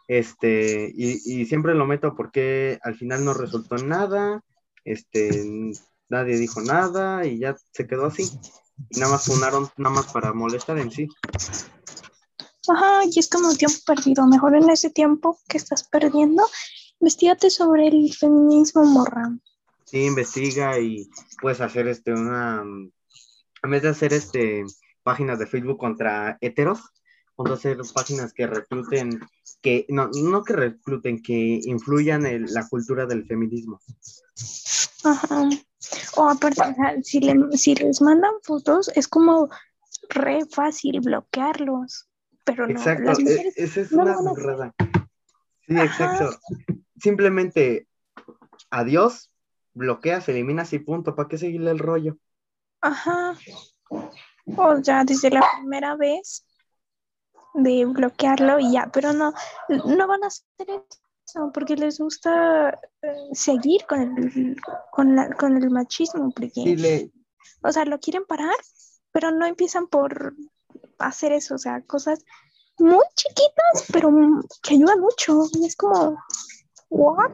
Este, 0.08 0.92
y, 0.94 1.40
y 1.40 1.46
siempre 1.46 1.74
lo 1.74 1.86
meto 1.86 2.14
porque 2.14 2.78
al 2.82 2.94
final 2.94 3.24
no 3.24 3.34
resultó 3.34 3.76
en 3.76 3.88
nada, 3.88 4.42
este, 4.84 5.72
nadie 6.08 6.36
dijo 6.38 6.60
nada 6.60 7.26
y 7.26 7.38
ya 7.38 7.56
se 7.72 7.86
quedó 7.86 8.06
así. 8.06 8.28
Y 8.90 8.98
nada 8.98 9.12
más 9.12 9.26
funaron, 9.26 9.68
nada 9.76 9.94
más 9.94 10.12
para 10.12 10.32
molestar 10.32 10.78
en 10.78 10.90
sí. 10.90 11.08
Ajá, 12.68 13.02
y 13.04 13.18
es 13.18 13.28
como 13.28 13.54
tiempo 13.54 13.76
perdido. 13.86 14.26
Mejor 14.26 14.56
en 14.56 14.70
ese 14.70 14.90
tiempo 14.90 15.38
que 15.48 15.58
estás 15.58 15.84
perdiendo, 15.84 16.44
investigate 17.04 17.50
sobre 17.50 17.86
el 17.88 18.10
feminismo 18.14 18.82
morra. 18.84 19.30
Sí, 19.84 20.04
investiga 20.06 20.78
y 20.78 21.06
puedes 21.40 21.60
hacer 21.60 21.86
este 21.86 22.12
una, 22.14 22.62
en 22.62 23.70
vez 23.70 23.82
de 23.82 23.90
hacer 23.90 24.14
este 24.14 24.64
páginas 25.02 25.38
de 25.38 25.46
Facebook 25.46 25.76
contra 25.76 26.38
heteros, 26.40 26.80
vamos 27.36 27.50
a 27.52 27.54
hacer 27.56 27.76
páginas 27.94 28.32
que 28.32 28.46
recluten, 28.46 29.20
que, 29.60 29.84
no, 29.90 30.08
no 30.08 30.42
que 30.42 30.54
recluten, 30.54 31.22
que 31.22 31.60
influyan 31.64 32.24
en 32.24 32.46
la 32.54 32.66
cultura 32.68 33.04
del 33.04 33.26
feminismo. 33.26 33.78
Ajá. 35.04 35.48
O 36.16 36.28
aparte, 36.30 36.62
o 36.62 36.74
sea, 36.74 36.94
si, 37.02 37.20
le- 37.20 37.54
si 37.58 37.74
les 37.74 38.00
mandan 38.00 38.32
fotos, 38.42 38.88
es 38.94 39.06
como 39.08 39.50
re 40.08 40.46
fácil 40.50 41.00
bloquearlos. 41.00 42.08
Pero 42.44 42.66
no, 42.66 42.72
Exacto, 42.72 43.04
las 43.04 43.18
e- 43.18 43.22
mujeres. 43.22 43.54
esa 43.58 43.80
es 43.82 43.92
no 43.92 44.02
una 44.04 44.16
burrada. 44.22 44.74
Sí, 45.66 45.74
Ajá. 45.76 45.84
exacto. 45.84 46.38
Simplemente 46.96 47.86
adiós, 48.70 49.30
bloqueas, 49.72 50.28
eliminas 50.28 50.72
y 50.72 50.78
punto, 50.78 51.14
¿para 51.14 51.28
qué 51.28 51.38
seguirle 51.38 51.70
el 51.70 51.78
rollo? 51.78 52.16
Ajá. 52.80 53.36
O 54.56 54.78
ya 54.78 55.04
desde 55.04 55.30
la 55.30 55.42
primera 55.58 55.96
vez 55.96 56.46
de 57.54 57.84
bloquearlo 57.86 58.58
y 58.58 58.72
ya, 58.72 58.90
pero 58.92 59.12
no, 59.12 59.32
no 59.68 60.06
van 60.06 60.24
a 60.24 60.26
hacer 60.26 60.82
eso 61.26 61.50
porque 61.52 61.76
les 61.76 61.98
gusta 61.98 62.78
eh, 63.02 63.14
seguir 63.32 63.86
con 63.86 64.00
el, 64.00 64.56
con, 64.90 65.16
la, 65.16 65.30
con 65.30 65.56
el 65.56 65.70
machismo, 65.70 66.30
porque, 66.34 67.10
o 67.62 67.72
sea, 67.72 67.84
lo 67.84 67.98
quieren 67.98 68.24
parar, 68.26 68.54
pero 69.12 69.30
no 69.30 69.46
empiezan 69.46 69.86
por 69.86 70.34
hacer 70.98 71.32
eso, 71.32 71.54
o 71.54 71.58
sea, 71.58 71.80
cosas 71.82 72.24
muy 72.78 73.04
chiquitas, 73.14 73.86
pero 73.92 74.10
que 74.62 74.74
ayudan 74.74 75.00
mucho. 75.00 75.44
Y 75.52 75.66
es 75.66 75.76
como, 75.76 76.18
¿what? 76.94 77.32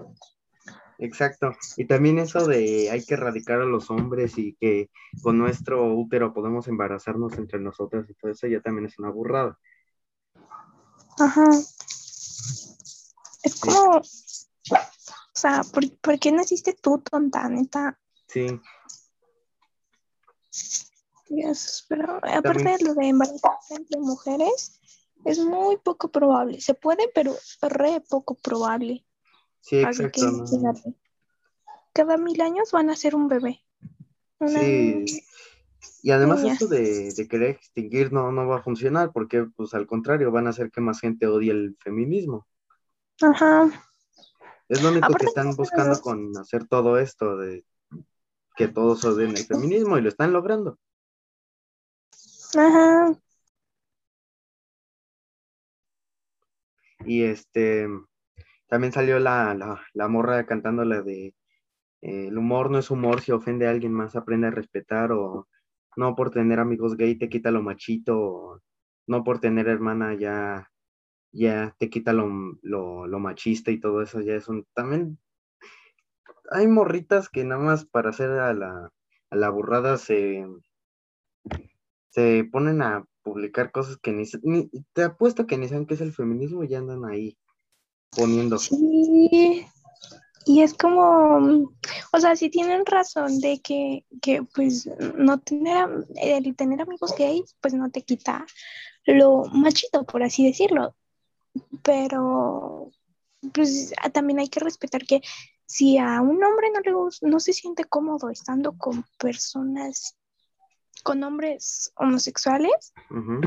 Exacto. 0.99 1.53
Y 1.77 1.87
también 1.87 2.19
eso 2.19 2.47
de 2.47 2.91
hay 2.91 3.05
que 3.05 3.15
erradicar 3.15 3.61
a 3.61 3.65
los 3.65 3.91
hombres 3.91 4.37
y 4.37 4.55
que 4.57 4.91
con 5.23 5.39
nuestro 5.39 5.95
útero 5.95 6.35
podemos 6.35 6.69
embarazarnos 6.69 7.39
entre 7.39 7.59
nosotras 7.59 8.09
y 8.09 8.15
todo 8.15 8.31
eso 8.31 8.47
ya 8.47 8.61
también 8.61 8.87
es 8.87 8.99
una 8.99 9.11
burrada. 9.11 9.59
Ajá. 11.19 11.49
Es 13.43 13.61
como, 13.61 13.97
o 13.97 14.03
sea, 15.33 15.63
¿por, 15.73 16.19
qué 16.19 16.33
naciste 16.33 16.75
tú, 16.75 16.99
tonta, 16.99 17.49
neta? 17.49 17.99
Sí. 18.29 18.61
Dios, 21.31 21.87
pero 21.89 22.17
aparte 22.17 22.65
de 22.65 22.85
lo 22.85 22.95
de 22.95 23.09
embarazarse 23.09 23.75
entre 23.75 24.01
mujeres, 24.01 24.81
es 25.25 25.39
muy 25.39 25.79
poco 25.79 26.11
probable. 26.11 26.61
Se 26.61 26.75
puede, 26.75 27.11
pero 27.15 27.35
re 27.63 28.03
poco 28.09 28.35
probable. 28.35 29.07
Sí, 29.61 29.81
exacto. 29.81 30.45
Cada 31.93 32.17
mil 32.17 32.41
años 32.41 32.71
van 32.73 32.91
a 32.91 32.97
ser 32.97 33.15
un 33.15 33.29
bebé. 33.29 33.61
Sí. 34.47 35.05
Y 36.03 36.11
además 36.13 36.43
esto 36.45 36.67
de, 36.67 37.13
querer 37.29 37.51
extinguir 37.51 38.13
no, 38.13 38.33
no 38.33 38.47
va 38.47 38.59
a 38.59 38.63
funcionar 38.63 39.13
porque, 39.13 39.45
pues 39.57 39.75
al 39.75 39.87
contrario, 39.87 40.31
van 40.31 40.47
a 40.47 40.51
hacer 40.51 40.71
que 40.71 40.81
más 40.81 41.01
gente 41.01 41.27
odie 41.27 41.51
el 41.51 41.77
feminismo. 41.79 42.47
Ajá. 43.21 43.71
Es 44.69 44.83
lo 44.83 44.91
único 44.91 45.13
que 45.15 45.27
están 45.27 45.55
buscando 45.57 46.01
con 46.01 46.37
hacer 46.39 46.67
todo 46.67 46.99
esto 46.99 47.37
de 47.37 47.65
que 48.57 48.69
todos 48.69 49.05
odien 49.05 49.31
el 49.31 49.45
feminismo 49.45 49.99
y 49.99 50.03
lo 50.03 50.09
están 50.09 50.33
logrando. 50.33 50.79
Ajá. 52.57 53.21
Y 57.05 57.23
este, 57.23 57.89
también 58.71 58.93
salió 58.93 59.19
la, 59.19 59.53
la, 59.55 59.83
la 59.95 60.09
morra 60.09 60.47
cantándola 60.47 61.03
de 61.03 61.35
eh, 62.03 62.29
el 62.29 62.39
humor 62.39 62.71
no 62.71 62.79
es 62.79 62.91
humor, 62.91 63.21
si 63.21 63.33
ofende 63.33 63.67
a 63.67 63.71
alguien 63.71 63.93
más 63.93 64.17
aprende 64.17 64.47
a 64.47 64.51
respetar 64.53 65.13
o 65.13 65.49
no 65.97 66.15
por 66.17 66.31
tener 66.31 66.61
amigos 66.61 66.97
gay 66.97 67.17
te 67.17 67.29
quita 67.29 67.51
lo 67.51 67.63
machito, 67.63 68.19
o 68.19 68.61
no 69.07 69.25
por 69.25 69.41
tener 69.41 69.69
hermana 69.69 70.15
ya, 70.15 70.71
ya 71.33 71.75
te 71.79 71.91
quita 71.91 72.13
lo, 72.13 72.29
lo, 72.63 73.19
machista 73.19 73.73
y 73.73 73.81
todo 73.81 74.03
eso, 74.03 74.21
ya 74.21 74.35
es 74.35 74.49
un, 74.49 74.67
también 74.75 75.19
hay 76.53 76.67
morritas 76.69 77.29
que 77.29 77.45
nada 77.45 77.61
más 77.63 77.85
para 77.87 78.11
hacer 78.11 78.31
a 78.31 78.55
la, 78.55 78.93
a 79.31 79.37
la 79.37 79.51
burrada 79.51 79.99
se, 79.99 80.47
se 82.11 82.49
ponen 82.53 82.83
a 82.83 83.05
publicar 83.23 83.73
cosas 83.73 83.99
que 83.99 84.13
ni, 84.13 84.25
ni, 84.43 84.71
te 84.93 85.03
apuesto 85.05 85.47
que 85.47 85.59
ni 85.59 85.69
saben 85.69 85.87
qué 85.87 85.95
es 85.95 86.01
el 86.01 86.13
feminismo 86.13 86.65
y 86.65 86.69
ya 86.69 86.79
andan 86.79 87.05
ahí 87.05 87.37
poniendo. 88.11 88.59
Sí, 88.59 89.67
y 90.47 90.63
es 90.63 90.75
como, 90.75 91.71
o 92.13 92.21
sea, 92.21 92.35
si 92.35 92.51
tienen 92.51 92.87
razón 92.87 93.41
de 93.41 93.61
que, 93.61 94.07
que 94.23 94.43
pues 94.43 94.89
no 95.17 95.39
tener, 95.39 96.07
el 96.17 96.57
tener 96.57 96.81
amigos 96.81 97.15
gays, 97.17 97.57
pues 97.61 97.75
no 97.75 97.91
te 97.91 98.03
quita 98.03 98.47
lo 99.05 99.45
machito, 99.53 100.05
por 100.05 100.23
así 100.23 100.47
decirlo. 100.47 100.97
Pero, 101.83 102.91
pues 103.53 103.93
también 104.13 104.39
hay 104.39 104.49
que 104.49 104.61
respetar 104.61 105.05
que 105.05 105.21
si 105.67 105.99
a 105.99 106.21
un 106.21 106.43
hombre 106.43 106.69
no 106.73 106.81
le 106.81 107.29
no 107.31 107.41
se 107.41 107.53
siente 107.53 107.85
cómodo 107.85 108.31
estando 108.31 108.77
con 108.77 109.05
personas 109.19 110.17
con 111.03 111.23
hombres 111.23 111.93
homosexuales, 111.97 112.93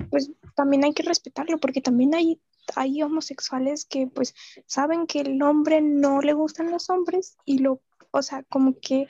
pues 0.10 0.32
también 0.56 0.84
hay 0.86 0.94
que 0.94 1.04
respetarlo, 1.04 1.60
porque 1.60 1.82
también 1.82 2.16
hay 2.16 2.42
hay 2.76 3.02
homosexuales 3.04 3.86
que 3.86 4.08
pues 4.08 4.34
saben 4.66 5.08
que 5.08 5.22
el 5.22 5.42
hombre 5.42 5.82
no 5.82 6.22
le 6.22 6.34
gustan 6.34 6.72
los 6.72 6.90
hombres 6.90 7.38
y 7.46 7.60
lo, 7.60 7.82
o 8.12 8.22
sea, 8.22 8.44
como 8.44 8.80
que, 8.80 9.08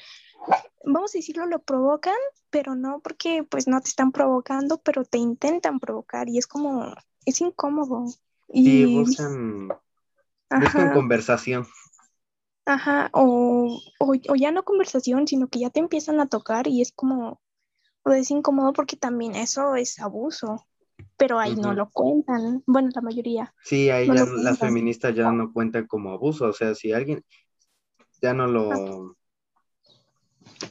vamos 0.84 1.14
a 1.14 1.18
decirlo, 1.18 1.46
lo 1.46 1.60
provocan, 1.60 2.16
pero 2.50 2.76
no 2.76 3.00
porque 3.00 3.44
pues 3.44 3.68
no 3.68 3.82
te 3.82 3.90
están 3.90 4.12
provocando, 4.12 4.82
pero 4.82 5.06
te 5.06 5.18
intentan 5.18 5.80
provocar 5.80 6.30
y 6.30 6.38
es 6.38 6.48
como, 6.48 6.94
es 7.26 7.42
incómodo. 7.42 8.06
Y 8.48 9.00
buscan, 9.00 9.70
buscan 10.50 10.94
conversación. 10.94 11.66
Ajá, 12.66 13.10
o, 13.14 13.82
o, 14.00 14.14
o, 14.30 14.36
ya 14.36 14.52
no 14.52 14.64
conversación, 14.64 15.28
sino 15.28 15.48
que 15.48 15.60
ya 15.60 15.70
te 15.70 15.80
empiezan 15.80 16.20
a 16.22 16.28
tocar 16.28 16.68
y 16.68 16.82
es 16.82 16.94
como, 16.94 17.42
o 18.04 18.12
es 18.12 18.32
incómodo 18.32 18.72
porque 18.72 18.96
también 18.96 19.36
eso 19.36 19.76
es 19.76 20.00
abuso 20.00 20.66
pero 21.18 21.40
ahí 21.40 21.56
no 21.56 21.74
lo 21.74 21.90
cuentan, 21.90 22.64
bueno, 22.66 22.90
la 22.94 23.02
mayoría. 23.02 23.54
Sí, 23.64 23.90
ahí 23.90 24.08
ya 24.08 24.26
las 24.26 24.60
feministas 24.60 25.16
ya 25.16 25.32
no 25.32 25.52
cuentan 25.52 25.88
como 25.88 26.12
abuso, 26.12 26.48
o 26.48 26.54
sea, 26.54 26.76
si 26.76 26.92
alguien 26.92 27.24
ya 28.22 28.34
no 28.34 28.48
lo, 28.48 29.16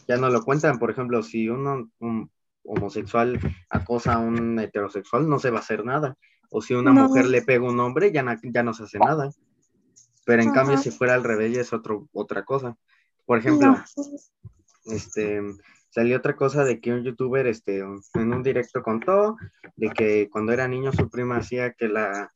ya 0.09 0.17
no 0.17 0.31
lo 0.31 0.43
cuentan, 0.45 0.79
por 0.79 0.91
ejemplo, 0.91 1.23
si 1.23 1.49
uno, 1.49 1.91
un 1.99 2.31
homosexual 2.65 3.39
acosa 3.69 4.15
a 4.15 4.19
un 4.19 4.59
heterosexual, 4.59 5.29
no 5.29 5.39
se 5.39 5.51
va 5.51 5.59
a 5.59 5.63
hacer 5.63 5.85
nada, 5.85 6.17
o 6.51 6.61
si 6.61 6.75
una 6.75 6.93
mujer 6.93 7.27
le 7.27 7.43
pega 7.43 7.67
a 7.67 7.71
un 7.71 7.81
hombre, 7.81 8.13
ya 8.13 8.23
no, 8.23 8.35
ya 8.43 8.63
no 8.63 8.75
se 8.75 8.85
hace 8.85 8.99
nada, 8.99 9.31
pero 10.25 10.43
en 10.43 10.53
cambio 10.53 10.79
si 10.79 10.91
fuera 10.91 11.15
al 11.15 11.25
revés 11.25 11.55
ya 11.55 11.61
es 11.63 11.73
otro, 11.73 12.09
otra 12.13 12.45
cosa. 12.45 12.77
Por 13.25 13.39
ejemplo, 13.39 13.77
este, 14.87 15.41
salió 15.93 16.17
otra 16.17 16.35
cosa 16.35 16.65
de 16.65 16.81
que 16.81 16.91
un 16.91 17.05
youtuber 17.05 17.47
este, 17.47 17.81
en 17.81 18.33
un 18.33 18.43
directo 18.43 18.83
contó 18.83 19.37
de 19.77 19.91
que 19.91 20.31
cuando 20.31 20.53
era 20.53 20.67
niño 20.67 20.91
su 20.93 21.11
prima 21.11 21.37
hacía 21.37 21.75
que 21.75 21.89
la... 21.89 22.33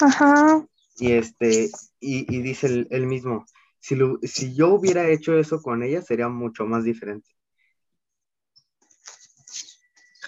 Ajá. 0.00 0.66
Y, 0.96 1.12
este, 1.12 1.70
y, 2.00 2.42
dice 2.42 2.86
él, 2.90 3.06
mismo, 3.06 3.46
si, 3.78 3.96
si 4.24 4.54
yo 4.54 4.74
hubiera 4.74 5.08
hecho 5.08 5.38
eso 5.38 5.62
con 5.62 5.84
ella 5.84 6.02
sería 6.02 6.28
mucho 6.28 6.66
más 6.66 6.82
diferente. 6.82 7.30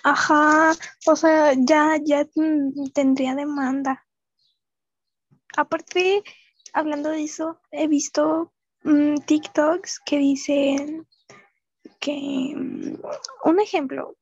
Ajá, 0.04 0.76
o 1.06 1.16
sea, 1.16 1.54
ya, 1.59 1.99
ya 2.04 2.25
tendría 2.95 3.35
demanda. 3.35 4.06
Aparte, 5.56 6.23
hablando 6.73 7.11
de 7.11 7.25
eso, 7.25 7.61
he 7.73 7.88
visto 7.88 8.52
mm, 8.85 9.16
TikToks 9.26 10.00
que 10.06 10.18
dicen 10.18 11.06
que, 12.06 12.54
mm, 12.56 13.48
un 13.48 13.60
ejemplo, 13.60 14.16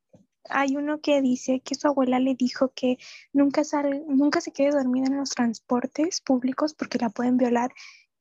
hay 0.49 0.77
uno 0.77 1.01
que 1.01 1.21
dice 1.21 1.61
que 1.61 1.75
su 1.75 1.87
abuela 1.87 2.19
le 2.19 2.35
dijo 2.35 2.73
que 2.75 2.99
nunca, 3.33 3.63
sal, 3.63 4.05
nunca 4.09 4.41
se 4.41 4.53
quede 4.53 4.71
dormida 4.71 5.07
en 5.07 5.19
los 5.19 5.31
transportes 5.31 6.23
públicos 6.23 6.73
porque 6.75 6.99
la 6.99 7.11
pueden 7.11 7.37
violar. 7.37 7.73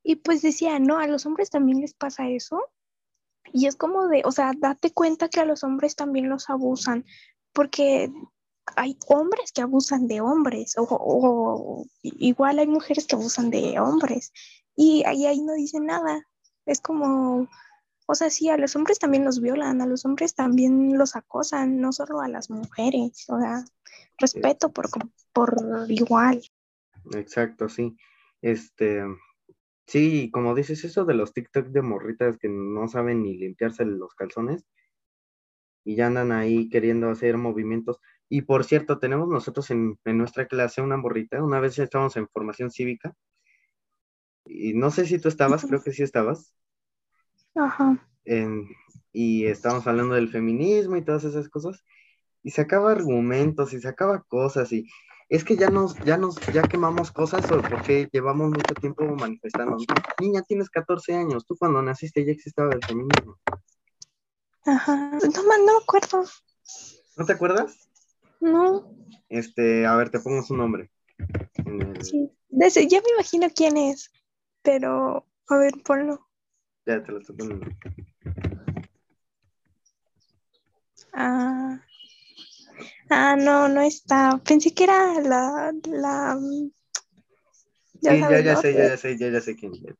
Y 0.02 0.16
pues 0.16 0.42
decía, 0.42 0.78
no, 0.78 0.98
a 0.98 1.06
los 1.06 1.24
hombres 1.24 1.48
también 1.48 1.80
les 1.80 1.94
pasa 1.94 2.28
eso. 2.28 2.60
Y 3.54 3.66
es 3.66 3.76
como 3.76 4.08
de, 4.08 4.22
o 4.26 4.32
sea, 4.32 4.52
date 4.56 4.92
cuenta 4.92 5.30
que 5.30 5.40
a 5.40 5.46
los 5.46 5.64
hombres 5.64 5.96
también 5.96 6.28
los 6.28 6.50
abusan, 6.50 7.06
porque 7.54 8.10
hay 8.76 8.98
hombres 9.08 9.52
que 9.52 9.62
abusan 9.62 10.08
de 10.08 10.20
hombres, 10.20 10.74
o, 10.76 11.86
igual 12.02 12.58
hay 12.58 12.66
mujeres 12.66 13.06
que 13.06 13.16
abusan 13.16 13.50
de 13.50 13.78
hombres. 13.80 14.32
Y 14.76 15.04
ahí, 15.06 15.26
ahí 15.26 15.40
no 15.40 15.54
dice 15.54 15.80
nada. 15.80 16.26
Es 16.66 16.80
como, 16.80 17.48
o 18.06 18.14
sea, 18.14 18.30
sí, 18.30 18.48
a 18.50 18.56
los 18.56 18.76
hombres 18.76 18.98
también 18.98 19.24
los 19.24 19.40
violan, 19.40 19.80
a 19.80 19.86
los 19.86 20.04
hombres 20.04 20.34
también 20.34 20.98
los 20.98 21.16
acosan, 21.16 21.80
no 21.80 21.92
solo 21.92 22.20
a 22.20 22.28
las 22.28 22.50
mujeres. 22.50 23.26
O 23.28 23.38
sea, 23.40 23.64
respeto 24.18 24.70
por, 24.70 24.88
por 25.32 25.56
igual. 25.88 26.42
Exacto, 27.12 27.68
sí. 27.68 27.96
Este, 28.42 29.02
sí, 29.86 30.30
como 30.30 30.54
dices 30.54 30.84
eso 30.84 31.04
de 31.04 31.14
los 31.14 31.32
TikTok 31.32 31.68
de 31.68 31.82
morritas 31.82 32.36
que 32.38 32.48
no 32.48 32.88
saben 32.88 33.22
ni 33.22 33.38
limpiarse 33.38 33.84
los 33.84 34.14
calzones 34.14 34.66
y 35.84 35.96
ya 35.96 36.06
andan 36.06 36.32
ahí 36.32 36.68
queriendo 36.68 37.10
hacer 37.10 37.38
movimientos. 37.38 38.00
Y 38.28 38.42
por 38.42 38.64
cierto, 38.64 38.98
tenemos 38.98 39.28
nosotros 39.28 39.70
en, 39.70 39.98
en 40.04 40.18
nuestra 40.18 40.46
clase 40.46 40.82
una 40.82 40.96
morrita, 40.96 41.42
una 41.42 41.60
vez 41.60 41.78
estábamos 41.78 42.16
en 42.16 42.28
formación 42.28 42.70
cívica 42.70 43.14
y 44.46 44.74
no 44.74 44.90
sé 44.90 45.06
si 45.06 45.18
tú 45.18 45.28
estabas, 45.28 45.64
creo 45.64 45.82
que 45.82 45.92
sí 45.92 46.02
estabas. 46.02 46.54
Ajá. 47.54 48.06
y 49.12 49.46
estábamos 49.46 49.86
hablando 49.86 50.14
del 50.14 50.28
feminismo 50.28 50.96
y 50.96 51.04
todas 51.04 51.24
esas 51.24 51.48
cosas, 51.48 51.84
y 52.42 52.50
sacaba 52.50 52.90
argumentos 52.90 53.72
y 53.72 53.80
sacaba 53.80 54.22
cosas, 54.22 54.72
y 54.72 54.88
es 55.28 55.44
que 55.44 55.56
ya 55.56 55.70
nos, 55.70 55.98
ya 56.04 56.16
nos, 56.16 56.36
ya 56.52 56.62
quemamos 56.62 57.10
cosas 57.10 57.46
porque 57.46 58.08
llevamos 58.12 58.50
mucho 58.50 58.74
tiempo 58.74 59.04
manifestando. 59.04 59.76
Niña, 60.20 60.42
tienes 60.42 60.68
14 60.68 61.14
años, 61.14 61.46
tú 61.46 61.56
cuando 61.56 61.82
naciste 61.82 62.24
ya 62.24 62.32
existaba 62.32 62.72
el 62.74 62.84
feminismo. 62.84 63.38
Ajá, 64.66 65.12
no, 65.12 65.42
no 65.42 65.64
me 65.64 65.82
acuerdo. 65.82 66.24
¿No 67.16 67.24
te 67.24 67.32
acuerdas? 67.32 67.88
No. 68.40 68.90
Este, 69.28 69.86
a 69.86 69.96
ver, 69.96 70.10
te 70.10 70.20
pongo 70.20 70.42
su 70.42 70.56
nombre. 70.56 70.90
Sí, 72.00 72.30
ya 72.88 73.00
me 73.00 73.10
imagino 73.14 73.48
quién 73.54 73.76
es, 73.76 74.10
pero 74.62 75.26
a 75.48 75.56
ver, 75.56 75.72
ponlo. 75.84 76.26
Ya 76.86 77.02
te 77.02 77.12
lo 77.12 77.18
estoy 77.18 77.36
poniendo. 77.36 77.66
Ah. 81.12 81.80
Ah, 83.08 83.36
no, 83.36 83.68
no 83.68 83.80
está. 83.80 84.40
Pensé 84.44 84.74
que 84.74 84.84
era 84.84 85.20
la. 85.20 85.72
la 85.84 86.38
ya 88.00 88.10
sí, 88.12 88.20
ya, 88.20 88.40
ya 88.40 88.56
sé, 88.56 88.74
ya, 88.74 88.88
ya 88.88 88.96
sé, 88.96 89.18
ya, 89.18 89.28
ya 89.28 89.40
sé 89.40 89.56
quién 89.56 89.72
es. 89.72 89.94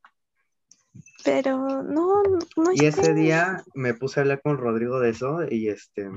Pero 1.25 1.83
no, 1.83 2.23
no 2.23 2.73
Y 2.75 2.85
ese 2.85 3.15
día 3.15 3.65
me 3.75 3.95
puse 3.95 4.21
a 4.21 4.23
hablar 4.23 4.43
con 4.43 4.59
Rodrigo 4.59 5.01
de 5.01 5.11
eso 5.11 5.39
y 5.49 5.69
este. 5.69 6.09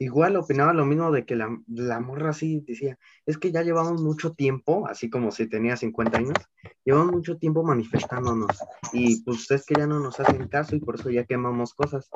Igual 0.00 0.36
opinaba 0.36 0.72
lo 0.72 0.84
mismo 0.84 1.10
de 1.10 1.26
que 1.26 1.34
la, 1.34 1.48
la 1.66 1.98
morra 1.98 2.30
así 2.30 2.60
decía, 2.60 2.96
es 3.26 3.36
que 3.36 3.50
ya 3.50 3.62
llevamos 3.62 4.00
mucho 4.00 4.32
tiempo, 4.32 4.86
así 4.88 5.10
como 5.10 5.32
si 5.32 5.48
tenía 5.48 5.76
50 5.76 6.18
años, 6.18 6.38
llevamos 6.84 7.12
mucho 7.12 7.36
tiempo 7.36 7.64
manifestándonos 7.64 8.58
y 8.92 9.22
pues 9.22 9.50
es 9.50 9.66
que 9.66 9.74
ya 9.74 9.88
no 9.88 9.98
nos 9.98 10.20
hacen 10.20 10.46
caso 10.46 10.76
y 10.76 10.80
por 10.80 10.94
eso 10.94 11.10
ya 11.10 11.24
quemamos 11.24 11.74
cosas. 11.74 12.08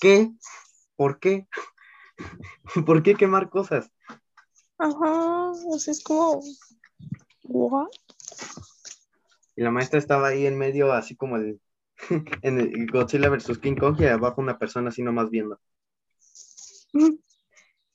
¿Qué? 0.00 0.30
¿Por 0.94 1.18
qué? 1.18 1.48
¿Por 2.86 3.02
qué 3.02 3.16
quemar 3.16 3.50
cosas? 3.50 3.90
Ajá, 4.78 5.50
o 5.50 5.78
sea, 5.80 5.90
es 5.90 6.04
como, 6.04 6.40
¿what? 7.42 7.88
Y 9.56 9.62
la 9.62 9.72
maestra 9.72 9.98
estaba 9.98 10.28
ahí 10.28 10.46
en 10.46 10.56
medio, 10.56 10.92
así 10.92 11.16
como 11.16 11.34
el, 11.34 11.60
en 12.42 12.60
el 12.60 12.86
Godzilla 12.86 13.28
versus 13.28 13.58
King 13.58 13.74
Kong, 13.74 13.96
y 14.00 14.04
abajo 14.04 14.40
una 14.40 14.56
persona 14.56 14.90
así 14.90 15.02
nomás 15.02 15.30
viendo. 15.30 15.58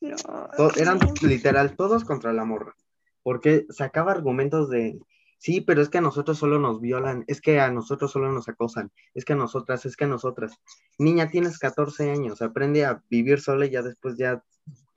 No, 0.03 0.69
eran 0.75 0.99
literal 1.21 1.77
todos 1.77 2.03
contra 2.03 2.33
la 2.33 2.43
morra. 2.43 2.75
Porque 3.21 3.65
sacaba 3.69 4.11
argumentos 4.11 4.69
de, 4.69 4.99
sí, 5.37 5.61
pero 5.61 5.81
es 5.81 5.87
que 5.87 5.99
a 5.99 6.01
nosotros 6.01 6.37
solo 6.37 6.59
nos 6.59 6.81
violan, 6.81 7.23
es 7.27 7.39
que 7.39 7.61
a 7.61 7.71
nosotros 7.71 8.11
solo 8.11 8.29
nos 8.29 8.49
acosan, 8.49 8.91
es 9.13 9.23
que 9.23 9.31
a 9.31 9.37
nosotras, 9.37 9.85
es 9.85 9.95
que 9.95 10.03
a 10.03 10.09
nosotras. 10.09 10.51
Niña, 10.97 11.29
tienes 11.29 11.57
14 11.57 12.11
años, 12.11 12.41
aprende 12.41 12.85
a 12.85 13.01
vivir 13.09 13.39
sola 13.39 13.65
y 13.65 13.71
ya 13.71 13.81
después 13.81 14.17
ya, 14.17 14.43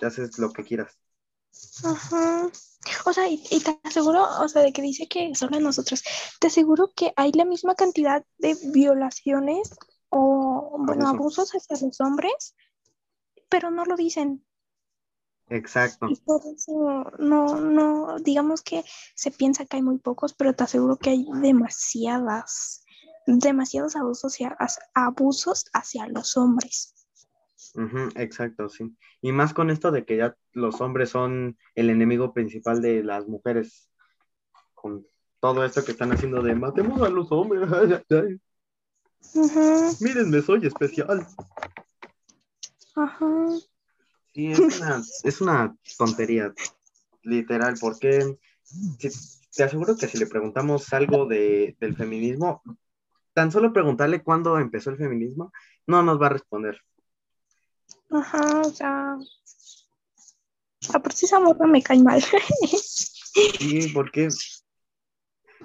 ya 0.01 0.09
haces 0.09 0.39
lo 0.39 0.53
que 0.53 0.65
quieras. 0.65 0.99
Ajá. 1.85 2.51
O 3.05 3.13
sea, 3.13 3.29
y, 3.29 3.39
te 3.39 3.79
aseguro, 3.83 4.25
o 4.41 4.49
sea, 4.49 4.63
de 4.63 4.73
que 4.73 4.83
dice 4.83 5.09
que 5.09 5.35
solo 5.35 5.57
a 5.57 5.61
nosotros, 5.61 6.03
te 6.41 6.47
aseguro 6.47 6.93
que 6.95 7.13
hay 7.17 7.33
la 7.33 7.45
misma 7.45 7.75
cantidad 7.75 8.25
de 8.39 8.57
violaciones 8.73 9.75
o, 10.09 10.77
bueno, 10.79 11.09
abusos 11.09 11.51
hacia 11.53 11.87
los 11.87 12.01
hombres, 12.01 12.55
pero 13.49 13.71
no 13.71 13.85
lo 13.85 13.97
dicen. 13.97 14.45
Exacto. 15.49 16.09
Y 16.11 16.17
por 16.17 16.41
eso 16.45 17.13
no, 17.19 17.61
no, 17.61 18.19
digamos 18.19 18.63
que 18.63 18.85
se 19.15 19.31
piensa 19.31 19.65
que 19.65 19.77
hay 19.77 19.83
muy 19.83 19.99
pocos, 19.99 20.35
pero 20.35 20.55
te 20.55 20.65
aseguro 20.65 20.97
que 20.97 21.11
hay 21.11 21.27
demasiadas, 21.41 22.85
demasiados 23.27 23.95
abusos 23.95 24.35
hacia, 24.35 24.57
abusos 24.95 25.67
hacia 25.73 26.09
los 26.09 26.37
hombres 26.37 26.97
exacto, 28.17 28.69
sí. 28.69 28.97
Y 29.21 29.33
más 29.33 29.55
con 29.55 29.71
esto 29.71 29.91
de 29.91 30.05
que 30.05 30.17
ya 30.17 30.37
los 30.53 30.81
hombres 30.81 31.11
son 31.11 31.59
el 31.75 31.91
enemigo 31.91 32.33
principal 32.33 32.81
de 32.81 33.03
las 33.03 33.27
mujeres, 33.27 33.91
con 34.75 35.07
todo 35.41 35.65
esto 35.65 35.85
que 35.85 35.93
están 35.93 36.13
haciendo 36.13 36.43
de 36.43 36.55
matemos 36.55 37.03
a 37.03 37.09
los 37.09 37.31
hombres. 37.31 37.69
Mírenme, 40.01 40.43
soy 40.43 40.67
especial. 40.67 41.27
Ajá. 42.97 43.49
Sí, 44.35 44.53
es 44.53 44.59
una, 44.59 45.03
es 45.23 45.41
una 45.41 45.77
tontería, 45.97 46.53
literal, 47.23 47.77
porque 47.81 48.37
te 49.55 49.65
aseguro 49.65 49.97
que 49.97 50.09
si 50.09 50.19
le 50.19 50.27
preguntamos 50.27 50.93
algo 50.93 51.27
de, 51.27 51.77
del 51.81 51.97
feminismo, 51.97 52.63
tan 53.33 53.51
solo 53.53 53.73
preguntarle 53.73 54.23
cuándo 54.23 54.59
empezó 54.59 54.91
el 54.91 54.99
feminismo, 54.99 55.53
no 55.87 56.03
nos 56.03 56.21
va 56.21 56.27
a 56.27 56.31
responder. 56.31 56.81
Ajá, 58.11 58.61
o 58.61 58.71
sea. 58.71 59.17
A 60.93 60.99
por 61.01 61.13
si 61.13 61.27
esa 61.27 61.41
morra 61.41 61.67
me 61.67 61.83
cae 61.83 62.03
mal. 62.03 62.23
sí, 63.59 63.89
porque 63.93 64.29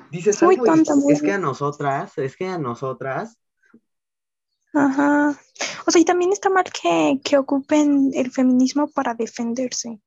dices 0.09 0.41
muy 0.41 0.57
tonta, 0.57 0.93
es 1.09 1.21
que 1.21 1.33
a 1.33 1.37
nosotras, 1.37 2.17
es 2.17 2.35
que 2.35 2.47
a 2.47 2.57
nosotras. 2.57 3.37
Ajá. 4.73 5.35
O 5.85 5.91
sea, 5.91 6.01
y 6.01 6.05
también 6.05 6.31
está 6.31 6.49
mal 6.49 6.63
que, 6.63 7.19
que 7.23 7.37
ocupen 7.37 8.11
el 8.13 8.31
feminismo 8.31 8.89
para 8.89 9.13
defenderse. 9.13 9.99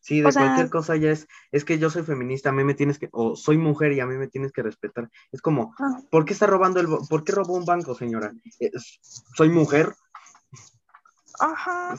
Sí, 0.00 0.20
de 0.20 0.32
cualquier 0.32 0.70
cosa 0.70 0.94
ya 0.94 1.10
es, 1.10 1.26
es 1.50 1.64
que 1.64 1.80
yo 1.80 1.90
soy 1.90 2.04
feminista, 2.04 2.50
a 2.50 2.52
mí 2.52 2.62
me 2.62 2.74
tienes 2.74 2.96
que, 2.96 3.08
o 3.10 3.34
soy 3.34 3.58
mujer 3.58 3.92
y 3.92 3.98
a 3.98 4.06
mí 4.06 4.16
me 4.16 4.28
tienes 4.28 4.52
que 4.52 4.62
respetar. 4.62 5.10
Es 5.32 5.42
como, 5.42 5.74
ah. 5.80 6.00
¿por 6.12 6.24
qué 6.24 6.32
está 6.32 6.46
robando 6.46 6.78
el, 6.78 6.86
por 7.08 7.24
qué 7.24 7.32
robó 7.32 7.54
un 7.54 7.64
banco, 7.64 7.92
señora? 7.96 8.32
soy 9.34 9.48
mujer, 9.48 9.92
Ajá. 11.38 11.96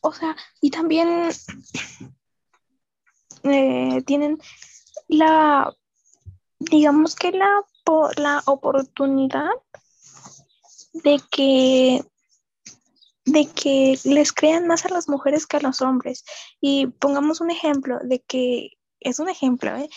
O 0.00 0.12
sea, 0.12 0.36
y 0.60 0.70
también 0.70 1.30
eh, 3.44 4.02
tienen 4.06 4.38
la, 5.08 5.74
digamos 6.58 7.16
que 7.16 7.32
la, 7.32 7.62
la 8.16 8.42
oportunidad 8.46 9.50
de 10.92 11.20
que 11.30 12.02
de 13.24 13.46
que 13.46 13.98
les 14.04 14.32
crean 14.32 14.66
más 14.66 14.86
a 14.86 14.88
las 14.88 15.08
mujeres 15.08 15.46
que 15.46 15.58
a 15.58 15.60
los 15.60 15.82
hombres. 15.82 16.24
Y 16.60 16.86
pongamos 16.86 17.40
un 17.40 17.50
ejemplo 17.50 17.98
de 18.02 18.20
que, 18.20 18.70
es 19.00 19.18
un 19.18 19.28
ejemplo, 19.28 19.76
¿eh? 19.76 19.88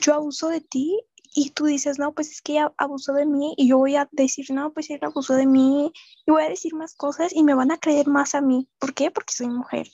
yo 0.00 0.14
abuso 0.14 0.48
de 0.48 0.60
ti 0.60 0.98
y 1.34 1.50
tú 1.50 1.66
dices, 1.66 1.98
no, 1.98 2.12
pues 2.12 2.30
es 2.30 2.42
que 2.42 2.52
ella 2.52 2.72
abusó 2.76 3.12
de 3.12 3.26
mí 3.26 3.54
y 3.56 3.68
yo 3.68 3.78
voy 3.78 3.96
a 3.96 4.08
decir, 4.10 4.46
no, 4.50 4.72
pues 4.72 4.90
él 4.90 4.98
abusó 5.02 5.34
de 5.34 5.46
mí 5.46 5.92
y 6.26 6.30
voy 6.30 6.42
a 6.42 6.48
decir 6.48 6.74
más 6.74 6.94
cosas 6.94 7.32
y 7.34 7.44
me 7.44 7.54
van 7.54 7.70
a 7.70 7.78
creer 7.78 8.08
más 8.08 8.34
a 8.34 8.40
mí. 8.40 8.68
¿Por 8.78 8.94
qué? 8.94 9.10
Porque 9.10 9.34
soy 9.34 9.48
mujer. 9.48 9.88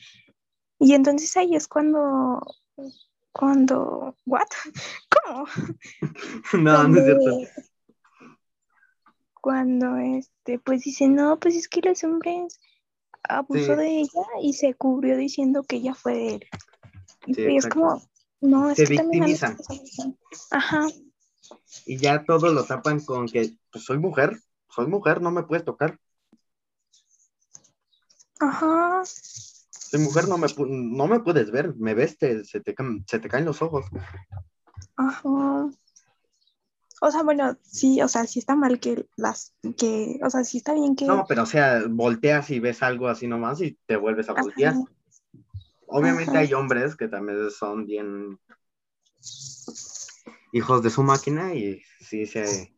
Y 0.79 0.95
entonces 0.95 1.37
ahí 1.37 1.55
es 1.55 1.69
cuando, 1.69 2.41
cuando, 3.37 4.17
¿what? 4.25 4.47
¿Cómo? 5.11 5.47
no, 6.63 6.89
no 6.89 6.99
es 6.99 7.05
cierto. 7.05 7.41
Cuando, 9.43 9.97
este, 9.99 10.59
pues 10.59 10.83
dicen, 10.83 11.15
no, 11.15 11.39
pues 11.39 11.55
es 11.55 11.69
que 11.69 11.83
los 11.83 12.03
hombres 12.03 12.59
abusó 13.23 13.77
de 13.77 14.01
ella 14.01 14.23
y 14.43 14.55
se 14.55 14.73
cubrió 14.73 15.19
diciendo 15.19 15.65
que 15.65 15.77
ella 15.77 15.95
fue 15.95 16.15
de 16.15 16.35
él. 16.37 16.47
y 17.27 17.57
es 17.57 17.67
como, 17.67 18.03
no, 18.41 18.71
es 18.71 18.79
se 18.79 18.85
que 18.87 18.91
victimizan. 18.93 19.59
Ajá, 20.51 20.87
y 21.85 21.99
ya 21.99 22.25
todo 22.25 22.53
lo 22.53 22.65
tapan 22.65 23.01
con 23.01 23.27
que 23.27 23.57
pues, 23.71 23.85
soy 23.85 23.99
mujer, 23.99 24.41
soy 24.69 24.87
mujer, 24.87 25.21
no 25.21 25.31
me 25.31 25.43
puedes 25.43 25.65
tocar. 25.65 25.99
Ajá. 28.41 29.03
Soy 29.91 30.01
mujer, 30.01 30.29
no 30.29 30.37
me, 30.37 30.49
no 30.59 31.07
me 31.07 31.21
puedes 31.21 31.51
ver, 31.51 31.75
me 31.77 31.95
ves, 31.95 32.17
se, 32.19 32.43
te, 32.61 32.75
se 33.07 33.19
te 33.19 33.29
caen 33.29 33.45
los 33.45 33.63
ojos. 33.63 33.87
Ajá. 34.97 35.71
O 37.03 37.11
sea, 37.11 37.23
bueno, 37.23 37.57
sí, 37.63 38.01
o 38.01 38.09
sea, 38.09 38.27
sí 38.27 38.39
está 38.39 38.57
mal 38.57 38.81
que 38.81 39.07
las, 39.17 39.55
que, 39.77 40.19
o 40.25 40.31
sea, 40.31 40.45
sí 40.45 40.59
está 40.59 40.73
bien 40.73 40.97
que... 40.97 41.05
No, 41.05 41.25
pero 41.29 41.43
o 41.43 41.47
sea, 41.47 41.83
volteas 41.89 42.51
y 42.51 42.59
ves 42.59 42.83
algo 42.83 43.09
así 43.09 43.27
nomás 43.27 43.61
y 43.61 43.79
te 43.87 43.97
vuelves 43.97 44.29
a 44.29 44.33
voltear. 44.33 44.75
Obviamente 45.87 46.37
hay 46.37 46.53
hombres 46.55 46.97
que 46.97 47.07
también 47.07 47.51
son 47.51 47.87
bien 47.87 48.41
hijos 50.53 50.83
de 50.83 50.91
su 50.91 51.03
máquina 51.03 51.55
y 51.55 51.81
sí 52.01 52.27
se... 52.27 52.75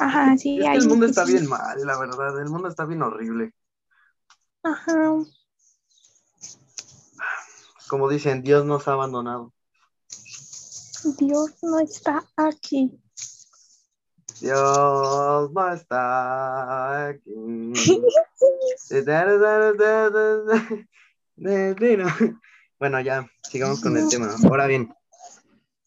Ajá, 0.00 0.36
sí. 0.36 0.58
el 0.58 0.88
mundo 0.88 1.06
está 1.06 1.24
bien 1.24 1.48
mal, 1.48 1.78
la 1.84 1.98
verdad, 1.98 2.38
el 2.40 2.50
mundo 2.50 2.68
está 2.68 2.84
bien 2.84 3.02
horrible. 3.02 3.54
Ajá. 4.64 5.18
Como 7.88 8.08
dicen, 8.08 8.42
Dios 8.42 8.64
nos 8.64 8.88
ha 8.88 8.92
abandonado. 8.92 9.52
Dios 11.18 11.50
no 11.62 11.78
está 11.80 12.26
aquí. 12.36 12.90
Dios 14.40 15.50
no 15.52 15.72
está 15.72 17.08
aquí. 17.08 18.02
bueno, 22.78 23.00
ya, 23.00 23.30
sigamos 23.42 23.80
con 23.80 23.96
el 23.96 24.08
tema. 24.08 24.34
Ahora 24.44 24.66
bien, 24.66 24.94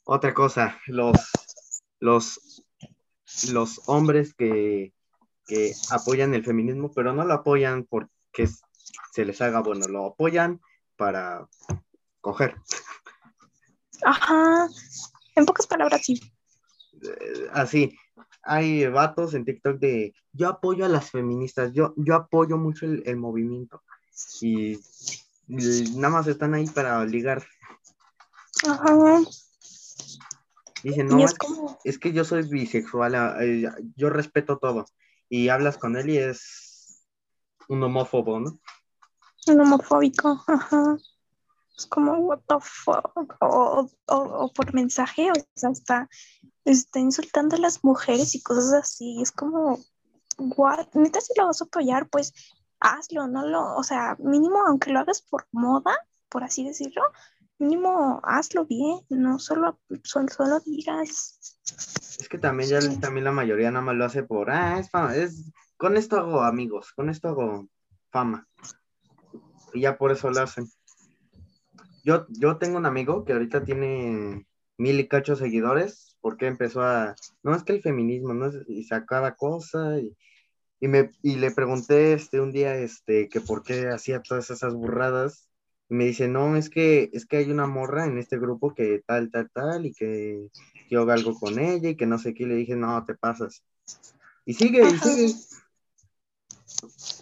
otra 0.05 0.33
cosa, 0.33 0.79
los, 0.87 1.17
los, 1.99 2.63
los 3.51 3.81
hombres 3.87 4.33
que, 4.33 4.93
apoyan 5.89 6.33
el 6.33 6.43
feminismo, 6.43 6.91
pero 6.93 7.13
no 7.13 7.25
lo 7.25 7.33
apoyan 7.33 7.83
porque 7.85 8.47
se 9.13 9.25
les 9.25 9.41
haga 9.41 9.61
bueno, 9.61 9.87
lo 9.87 10.07
apoyan 10.07 10.61
para 10.95 11.47
coger. 12.27 12.55
Ajá. 14.03 14.67
En 15.35 15.45
pocas 15.45 15.65
palabras, 15.65 16.01
sí. 16.03 16.19
Eh, 17.01 17.47
así, 17.53 17.97
hay 18.43 18.85
vatos 18.87 19.33
en 19.33 19.45
TikTok 19.45 19.79
de 19.79 20.13
yo 20.33 20.49
apoyo 20.49 20.85
a 20.85 20.89
las 20.89 21.09
feministas, 21.09 21.71
yo, 21.71 21.93
yo 21.95 22.15
apoyo 22.15 22.57
mucho 22.57 22.85
el, 22.85 23.15
movimiento. 23.15 23.81
Y, 24.41 24.77
nada 25.47 26.09
más 26.09 26.27
están 26.27 26.53
ahí 26.53 26.67
para 26.67 27.05
ligar. 27.05 27.45
Ajá. 28.67 29.21
Dicen, 30.83 31.07
no, 31.07 31.25
es, 31.83 31.97
que 31.97 32.11
yo 32.11 32.25
soy 32.25 32.43
bisexual, 32.43 33.15
ah, 33.15 33.37
eh, 33.41 33.69
yo 33.95 34.09
respeto 34.09 34.57
todo. 34.57 34.85
Y 35.29 35.47
hablas 35.47 35.77
con 35.77 35.95
él 35.95 36.09
y 36.09 36.17
es 36.17 37.05
un 37.69 37.81
homófobo, 37.83 38.39
¿no? 38.39 38.59
Un 39.47 39.61
homofóbico, 39.61 40.43
ajá. 40.45 40.97
Es 41.77 41.85
como, 41.85 42.13
what 42.17 42.39
the 42.47 42.55
fuck, 42.59 43.35
o, 43.39 43.87
o, 44.07 44.51
por 44.53 44.73
mensaje, 44.73 45.29
o 45.31 45.35
sea, 45.55 45.69
está, 45.69 46.09
está 46.65 46.99
insultando 46.99 47.55
a 47.55 47.59
las 47.59 47.83
mujeres 47.83 48.33
y 48.33 48.41
cosas 48.41 48.73
así, 48.73 49.21
es 49.21 49.31
como, 49.31 49.79
what, 50.39 50.87
neta 50.93 51.21
si 51.21 51.33
lo 51.37 51.45
vas 51.45 51.61
a 51.61 51.65
apoyar, 51.65 52.09
pues 52.09 52.33
hazlo, 52.79 53.27
no 53.27 53.45
lo, 53.45 53.75
o 53.75 53.83
sea, 53.83 54.15
mínimo, 54.19 54.63
aunque 54.65 54.91
lo 54.91 54.99
hagas 54.99 55.21
por 55.21 55.47
moda, 55.51 55.95
por 56.29 56.43
así 56.43 56.63
decirlo, 56.63 57.03
mínimo 57.59 58.21
hazlo 58.23 58.65
bien, 58.65 58.99
no 59.09 59.37
solo, 59.37 59.79
solo, 60.03 60.27
solo 60.29 60.59
digas. 60.61 61.39
Es 62.19 62.27
que 62.27 62.37
también 62.39 62.69
ya 62.69 62.99
también 62.99 63.25
la 63.25 63.31
mayoría 63.31 63.69
nada 63.71 63.85
más 63.85 63.95
lo 63.95 64.05
hace 64.05 64.23
por, 64.23 64.49
ah, 64.49 64.79
es 64.79 64.89
fama, 64.89 65.15
es, 65.15 65.51
con 65.77 65.95
esto 65.95 66.17
hago 66.17 66.41
amigos, 66.41 66.91
con 66.93 67.09
esto 67.09 67.29
hago 67.29 67.67
fama. 68.09 68.47
Y 69.73 69.81
ya 69.81 69.97
por 69.97 70.11
eso 70.11 70.31
lo 70.31 70.41
hacen. 70.41 70.67
Yo, 72.07 72.25
yo 72.29 72.55
tengo 72.55 72.77
un 72.77 72.85
amigo 72.85 73.25
que 73.25 73.33
ahorita 73.33 73.65
tiene 73.65 74.47
mil 74.77 74.97
y 74.97 75.09
cacho 75.09 75.35
seguidores 75.35 76.15
porque 76.21 76.47
empezó 76.47 76.81
a, 76.81 77.17
no 77.43 77.53
es 77.53 77.63
que 77.63 77.73
el 77.73 77.81
feminismo, 77.81 78.33
¿no? 78.33 78.49
Y 78.65 78.85
sacaba 78.85 79.35
cosa 79.35 79.99
y, 79.99 80.15
y, 80.79 80.87
me, 80.87 81.11
y 81.21 81.35
le 81.35 81.51
pregunté 81.51 82.13
este, 82.13 82.39
un 82.39 82.53
día 82.53 82.77
este, 82.77 83.27
que 83.27 83.41
por 83.41 83.61
qué 83.61 83.89
hacía 83.89 84.21
todas 84.21 84.49
esas 84.51 84.73
burradas. 84.73 85.49
Y 85.89 85.95
me 85.95 86.05
dice, 86.05 86.29
no, 86.29 86.55
es 86.55 86.69
que, 86.69 87.09
es 87.11 87.25
que 87.25 87.37
hay 87.37 87.51
una 87.51 87.67
morra 87.67 88.05
en 88.05 88.17
este 88.17 88.39
grupo 88.39 88.73
que 88.73 89.03
tal, 89.05 89.29
tal, 89.29 89.49
tal, 89.51 89.85
y 89.85 89.91
que 89.91 90.47
yo 90.89 91.01
hago 91.01 91.11
algo 91.11 91.37
con 91.37 91.59
ella 91.59 91.89
y 91.89 91.97
que 91.97 92.05
no 92.05 92.19
sé 92.19 92.33
qué. 92.33 92.43
Y 92.43 92.45
le 92.45 92.55
dije, 92.55 92.77
no, 92.77 93.03
te 93.03 93.15
pasas. 93.15 93.63
Y 94.45 94.53
sigue, 94.53 94.81
y 94.81 94.97
sigue. 94.97 95.25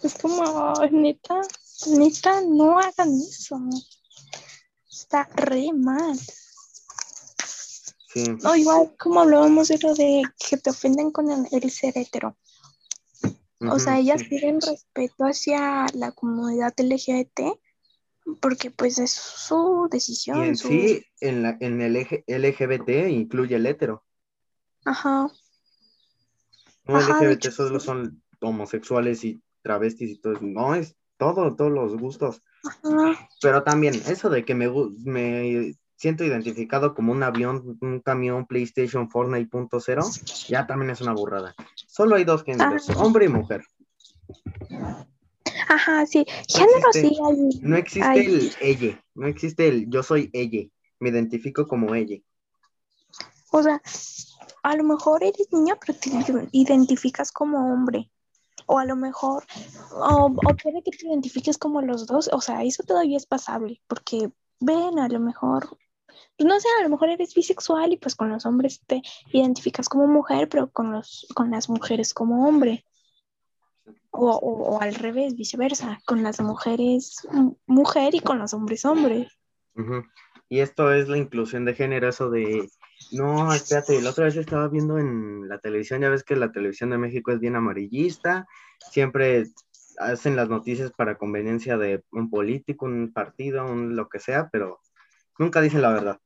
Es 0.04 0.14
como, 0.22 0.74
neta, 0.92 1.40
neta, 1.88 2.40
no 2.42 2.78
hagan 2.78 3.10
eso 3.14 3.58
está 5.06 5.28
re 5.36 5.72
mal. 5.72 6.18
Sí. 8.08 8.24
No, 8.42 8.56
igual 8.56 8.94
como 8.98 9.20
hablábamos 9.20 9.68
de 9.68 9.78
lo 9.78 9.94
de 9.94 10.22
que 10.48 10.56
te 10.56 10.70
ofenden 10.70 11.12
con 11.12 11.30
el, 11.30 11.70
ser 11.70 11.96
hetero. 11.96 12.36
o 13.60 13.78
sea, 13.78 13.98
ellas 13.98 14.22
tienen 14.28 14.60
respeto 14.60 15.24
hacia 15.24 15.86
la 15.94 16.12
comunidad 16.12 16.74
LGBT 16.76 17.40
porque 18.40 18.70
pues 18.72 18.98
es 18.98 19.12
su 19.12 19.88
decisión. 19.90 20.44
Y 20.44 20.48
en 20.48 20.56
sí, 20.56 21.04
en, 21.20 21.42
la, 21.42 21.56
en 21.60 21.80
el 21.80 21.94
LGBT 21.94 23.08
incluye 23.08 23.54
el 23.54 23.66
hetero. 23.66 24.04
Ajá. 24.84 25.30
No, 26.84 27.00
LGBT 27.00 27.50
solo 27.50 27.78
son 27.78 28.22
homosexuales 28.40 29.24
y 29.24 29.40
travestis 29.62 30.10
y 30.10 30.18
todo 30.18 30.32
eso. 30.32 30.44
No, 30.44 30.74
es 30.74 30.96
todo, 31.16 31.54
todos 31.54 31.70
los 31.70 31.96
gustos. 31.96 32.42
Pero 33.40 33.62
también 33.62 33.94
eso 33.94 34.30
de 34.30 34.44
que 34.44 34.54
me, 34.54 34.70
me 35.04 35.74
siento 35.96 36.24
identificado 36.24 36.94
como 36.94 37.12
un 37.12 37.22
avión, 37.22 37.78
un 37.80 38.00
camión 38.00 38.46
PlayStation 38.46 39.10
Fortnite.0, 39.10 40.46
ya 40.48 40.66
también 40.66 40.90
es 40.90 41.00
una 41.00 41.12
burrada. 41.12 41.54
Solo 41.86 42.16
hay 42.16 42.24
dos 42.24 42.44
géneros, 42.44 42.88
ah. 42.90 42.94
hombre 42.98 43.26
y 43.26 43.28
mujer. 43.28 43.62
Ajá, 45.68 46.06
sí. 46.06 46.24
Género 46.48 46.92
sí 46.92 47.16
hay. 47.24 47.60
No 47.62 47.76
existe 47.76 48.20
el 48.20 48.52
ella, 48.60 49.04
no 49.14 49.26
existe 49.26 49.68
el 49.68 49.90
yo 49.90 50.02
soy 50.02 50.30
ella, 50.32 50.68
me 51.00 51.08
identifico 51.08 51.66
como 51.66 51.94
ella. 51.94 52.18
O 53.50 53.62
sea, 53.62 53.80
a 54.62 54.76
lo 54.76 54.84
mejor 54.84 55.22
eres 55.22 55.48
niña, 55.52 55.76
pero 55.84 55.98
te 55.98 56.10
identificas 56.52 57.32
como 57.32 57.72
hombre 57.72 58.10
o 58.66 58.78
a 58.78 58.84
lo 58.84 58.96
mejor, 58.96 59.44
o, 59.92 60.34
puede 60.62 60.82
que 60.82 60.90
te 60.90 61.06
identifiques 61.06 61.58
como 61.58 61.82
los 61.82 62.06
dos, 62.06 62.28
o 62.32 62.40
sea, 62.40 62.62
eso 62.62 62.82
todavía 62.82 63.16
es 63.16 63.26
pasable, 63.26 63.80
porque 63.86 64.30
ven, 64.60 64.98
a 64.98 65.08
lo 65.08 65.20
mejor, 65.20 65.78
pues 66.36 66.46
no 66.46 66.58
sé, 66.60 66.68
a 66.78 66.82
lo 66.82 66.90
mejor 66.90 67.10
eres 67.10 67.34
bisexual 67.34 67.92
y 67.92 67.96
pues 67.96 68.14
con 68.14 68.30
los 68.30 68.44
hombres 68.44 68.82
te 68.86 69.02
identificas 69.32 69.88
como 69.88 70.06
mujer, 70.06 70.48
pero 70.48 70.70
con, 70.70 70.92
los, 70.92 71.26
con 71.34 71.50
las 71.50 71.68
mujeres 71.68 72.12
como 72.12 72.46
hombre. 72.46 72.84
O, 74.10 74.30
o, 74.30 74.80
al 74.80 74.94
revés, 74.94 75.36
viceversa, 75.36 76.00
con 76.06 76.22
las 76.22 76.40
mujeres 76.40 77.28
mujer 77.66 78.14
y 78.14 78.20
con 78.20 78.38
los 78.38 78.54
hombres 78.54 78.86
hombre. 78.86 79.28
Y 80.48 80.60
esto 80.60 80.92
es 80.92 81.08
la 81.08 81.18
inclusión 81.18 81.66
de 81.66 81.74
género, 81.74 82.08
eso 82.08 82.30
de 82.30 82.70
no, 83.12 83.52
espérate, 83.52 84.00
la 84.00 84.10
otra 84.10 84.24
vez 84.24 84.36
estaba 84.36 84.68
viendo 84.68 84.98
en 84.98 85.48
la 85.48 85.58
televisión, 85.58 86.00
ya 86.00 86.08
ves 86.08 86.24
que 86.24 86.36
la 86.36 86.52
televisión 86.52 86.90
de 86.90 86.98
México 86.98 87.30
es 87.30 87.40
bien 87.40 87.56
amarillista, 87.56 88.46
siempre 88.90 89.44
hacen 89.98 90.36
las 90.36 90.48
noticias 90.48 90.92
para 90.92 91.16
conveniencia 91.16 91.76
de 91.78 92.04
un 92.10 92.30
político, 92.30 92.86
un 92.86 93.12
partido, 93.12 93.64
un 93.64 93.96
lo 93.96 94.08
que 94.08 94.18
sea, 94.18 94.48
pero 94.50 94.80
nunca 95.38 95.60
dicen 95.60 95.82
la 95.82 95.92
verdad. 95.92 96.20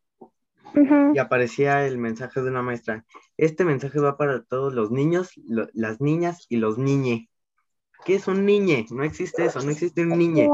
Y 1.15 1.19
aparecía 1.19 1.87
el 1.87 1.99
mensaje 1.99 2.41
de 2.41 2.51
una 2.51 2.63
maestra. 2.63 3.05
Este 3.37 3.65
mensaje 3.65 3.99
va 3.99 4.17
para 4.17 4.43
todos 4.45 4.73
los 4.73 4.91
niños, 4.91 5.33
las 5.47 6.01
niñas 6.01 6.47
y 6.49 6.57
los 6.57 6.79
niñe. 6.79 7.29
¿Qué 8.05 8.15
es 8.15 8.29
un 8.29 8.47
niñe? 8.47 8.87
No 8.91 9.03
existe 9.03 9.45
eso, 9.45 9.61
no 9.63 9.71
existe 9.71 10.03
un 10.03 10.17
niñe. 10.17 10.49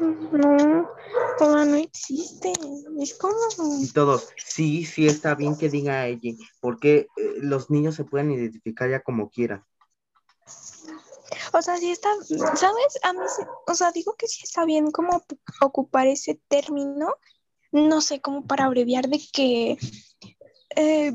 No, 0.00 0.90
toda 1.38 1.64
no 1.64 1.76
existe. 1.76 2.52
Es 3.00 3.14
como. 3.14 3.36
Y 3.82 3.88
todos, 3.92 4.28
sí, 4.36 4.84
sí 4.84 5.06
está 5.06 5.34
bien 5.34 5.56
que 5.56 5.68
diga 5.68 6.06
ella, 6.06 6.32
porque 6.60 7.08
eh, 7.16 7.34
los 7.36 7.70
niños 7.70 7.96
se 7.96 8.04
pueden 8.04 8.30
identificar 8.30 8.90
ya 8.90 9.02
como 9.02 9.28
quieran. 9.28 9.64
O 11.52 11.62
sea, 11.62 11.76
sí 11.76 11.90
está, 11.90 12.08
¿sabes? 12.54 12.98
A 13.02 13.12
mí, 13.12 13.20
o 13.66 13.74
sea, 13.74 13.92
digo 13.92 14.14
que 14.16 14.28
sí 14.28 14.40
está 14.44 14.64
bien 14.64 14.90
como 14.90 15.22
ocupar 15.60 16.06
ese 16.06 16.40
término, 16.48 17.14
no 17.72 18.00
sé, 18.00 18.20
como 18.20 18.46
para 18.46 18.64
abreviar 18.64 19.08
de 19.08 19.20
que 19.32 19.76
eh, 20.76 21.12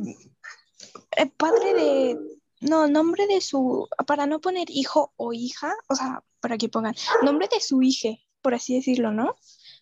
el 1.12 1.32
padre 1.32 1.74
de, 1.74 2.19
no, 2.62 2.88
nombre 2.88 3.28
de 3.28 3.41
su, 3.41 3.88
para 4.06 4.26
no 4.26 4.41
poner 4.41 4.69
hijo 4.69 5.13
o 5.15 5.34
hija, 5.34 5.74
o 5.88 5.95
sea, 5.95 6.24
para 6.41 6.58
que 6.58 6.69
pongan 6.69 6.95
nombre 7.24 7.48
de 7.52 7.62
su 7.62 7.82
hija, 7.82 8.10
por 8.45 8.53
así 8.53 8.75
decirlo, 8.75 9.12
¿no? 9.12 9.36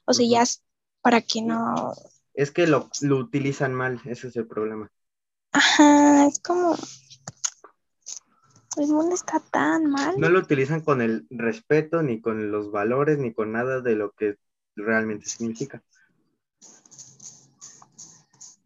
O 0.06 0.14
sea, 0.14 0.26
ya 0.26 0.42
es 0.42 0.64
para 1.02 1.20
que 1.20 1.42
no... 1.42 1.94
Es 2.34 2.50
que 2.50 2.66
lo, 2.66 2.90
utilizan 3.02 3.74
mal, 3.74 4.00
ese 4.06 4.30
es 4.30 4.38
el 4.38 4.48
problema. 4.48 4.90
Ajá, 5.52 6.28
es 6.28 6.40
como... 6.40 6.74
El 8.78 8.88
mundo 8.88 9.16
está 9.16 9.42
tan 9.42 9.92
mal. 9.92 10.18
No 10.18 10.30
lo 10.30 10.40
utilizan 10.40 10.80
con 10.80 11.02
el 11.02 11.28
respeto, 11.30 12.04
ni 12.04 12.22
con 12.22 12.54
los 12.54 12.72
valores, 12.72 13.20
ni 13.20 13.34
con 13.34 13.52
nada 13.52 13.82
de 13.82 13.98
lo 13.98 14.12
que 14.12 14.38
realmente 14.78 15.26
significa. 15.26 15.84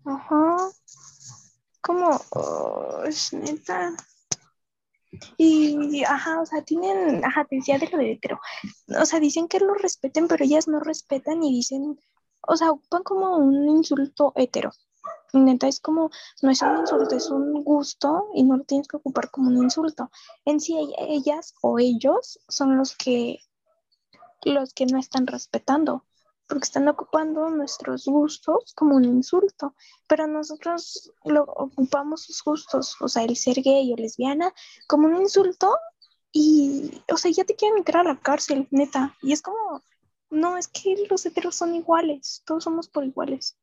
Ajá. 0.06 0.58
Como, 1.82 2.22
oh, 2.30 3.04
es 3.04 3.34
neta. 3.34 3.96
Y, 5.38 6.04
ajá, 6.04 6.42
o 6.42 6.46
sea, 6.46 6.64
tienen, 6.64 7.24
ajá, 7.24 7.46
te 7.46 7.58
decía 7.58 7.78
de 7.78 7.88
lo 7.88 7.98
de 7.98 8.14
hetero. 8.14 8.40
O 9.00 9.06
sea, 9.06 9.20
dicen 9.20 9.48
que 9.48 9.60
lo 9.60 9.74
respeten, 9.74 10.28
pero 10.28 10.44
ellas 10.44 10.68
no 10.68 10.80
respetan 10.80 11.44
y 11.44 11.54
dicen, 11.54 12.00
o 12.42 12.56
sea, 12.56 12.72
ocupan 12.72 13.04
como 13.04 13.38
un 13.38 13.70
insulto 13.70 14.34
hetero. 14.36 14.72
Neta, 15.34 15.68
es 15.68 15.80
como, 15.80 16.10
no 16.42 16.52
es 16.52 16.62
un 16.62 16.80
insulto, 16.80 17.16
es 17.16 17.30
un 17.30 17.64
gusto 17.64 18.30
y 18.34 18.44
no 18.44 18.58
lo 18.58 18.64
tienes 18.64 18.88
que 18.88 18.98
ocupar 18.98 19.30
como 19.30 19.50
un 19.50 19.58
insulto. 19.58 20.10
En 20.46 20.60
sí, 20.60 20.76
ellas 20.98 21.54
o 21.62 21.80
ellos 21.80 22.40
son 22.48 22.78
los 22.78 22.96
que, 22.96 23.40
los 24.44 24.74
que 24.74 24.86
no 24.86 24.98
están 24.98 25.28
respetando 25.28 26.06
porque 26.48 26.66
están 26.66 26.88
ocupando 26.88 27.50
nuestros 27.50 28.06
gustos 28.06 28.74
como 28.76 28.96
un 28.96 29.06
insulto, 29.06 29.76
pero 30.08 30.28
nosotros 30.28 31.12
lo 31.26 31.44
ocupamos 31.44 32.24
sus 32.24 32.44
gustos, 32.44 32.96
o 33.02 33.08
sea, 33.08 33.24
el 33.24 33.36
ser 33.36 33.62
gay 33.62 33.92
o 33.94 33.96
lesbiana, 33.96 34.54
como 34.88 35.08
un 35.08 35.18
insulto 35.18 35.76
y, 36.32 37.04
o 37.12 37.18
sea, 37.18 37.32
ya 37.32 37.44
te 37.44 37.56
quieren 37.56 37.78
entrar 37.78 38.08
a 38.08 38.14
la 38.14 38.20
cárcel, 38.20 38.68
neta, 38.72 39.16
y 39.22 39.34
es 39.34 39.42
como, 39.42 39.84
no, 40.30 40.58
es 40.58 40.68
que 40.68 40.96
los 41.10 41.26
heteros 41.26 41.56
son 41.56 41.76
iguales, 41.76 42.44
todos 42.46 42.64
somos 42.64 42.88
por 42.88 43.04
iguales. 43.04 43.58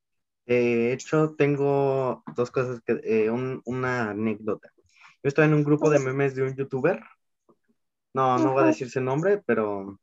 De 0.47 0.93
hecho, 0.93 1.35
tengo 1.39 2.23
dos 2.35 2.51
cosas, 2.51 2.83
que, 2.83 3.01
eh, 3.03 3.31
una 3.31 4.11
anécdota. 4.11 4.71
Yo 5.23 5.29
estaba 5.29 5.47
en 5.47 5.55
un 5.55 5.65
grupo 5.65 5.89
de 5.89 6.01
memes 6.01 6.35
de 6.35 6.43
un 6.43 6.55
youtuber, 6.55 7.03
no, 8.13 8.39
no 8.39 8.53
voy 8.53 8.63
a 8.63 8.67
decir 8.67 8.91
su 8.91 9.01
nombre, 9.01 9.43
pero 9.45 9.99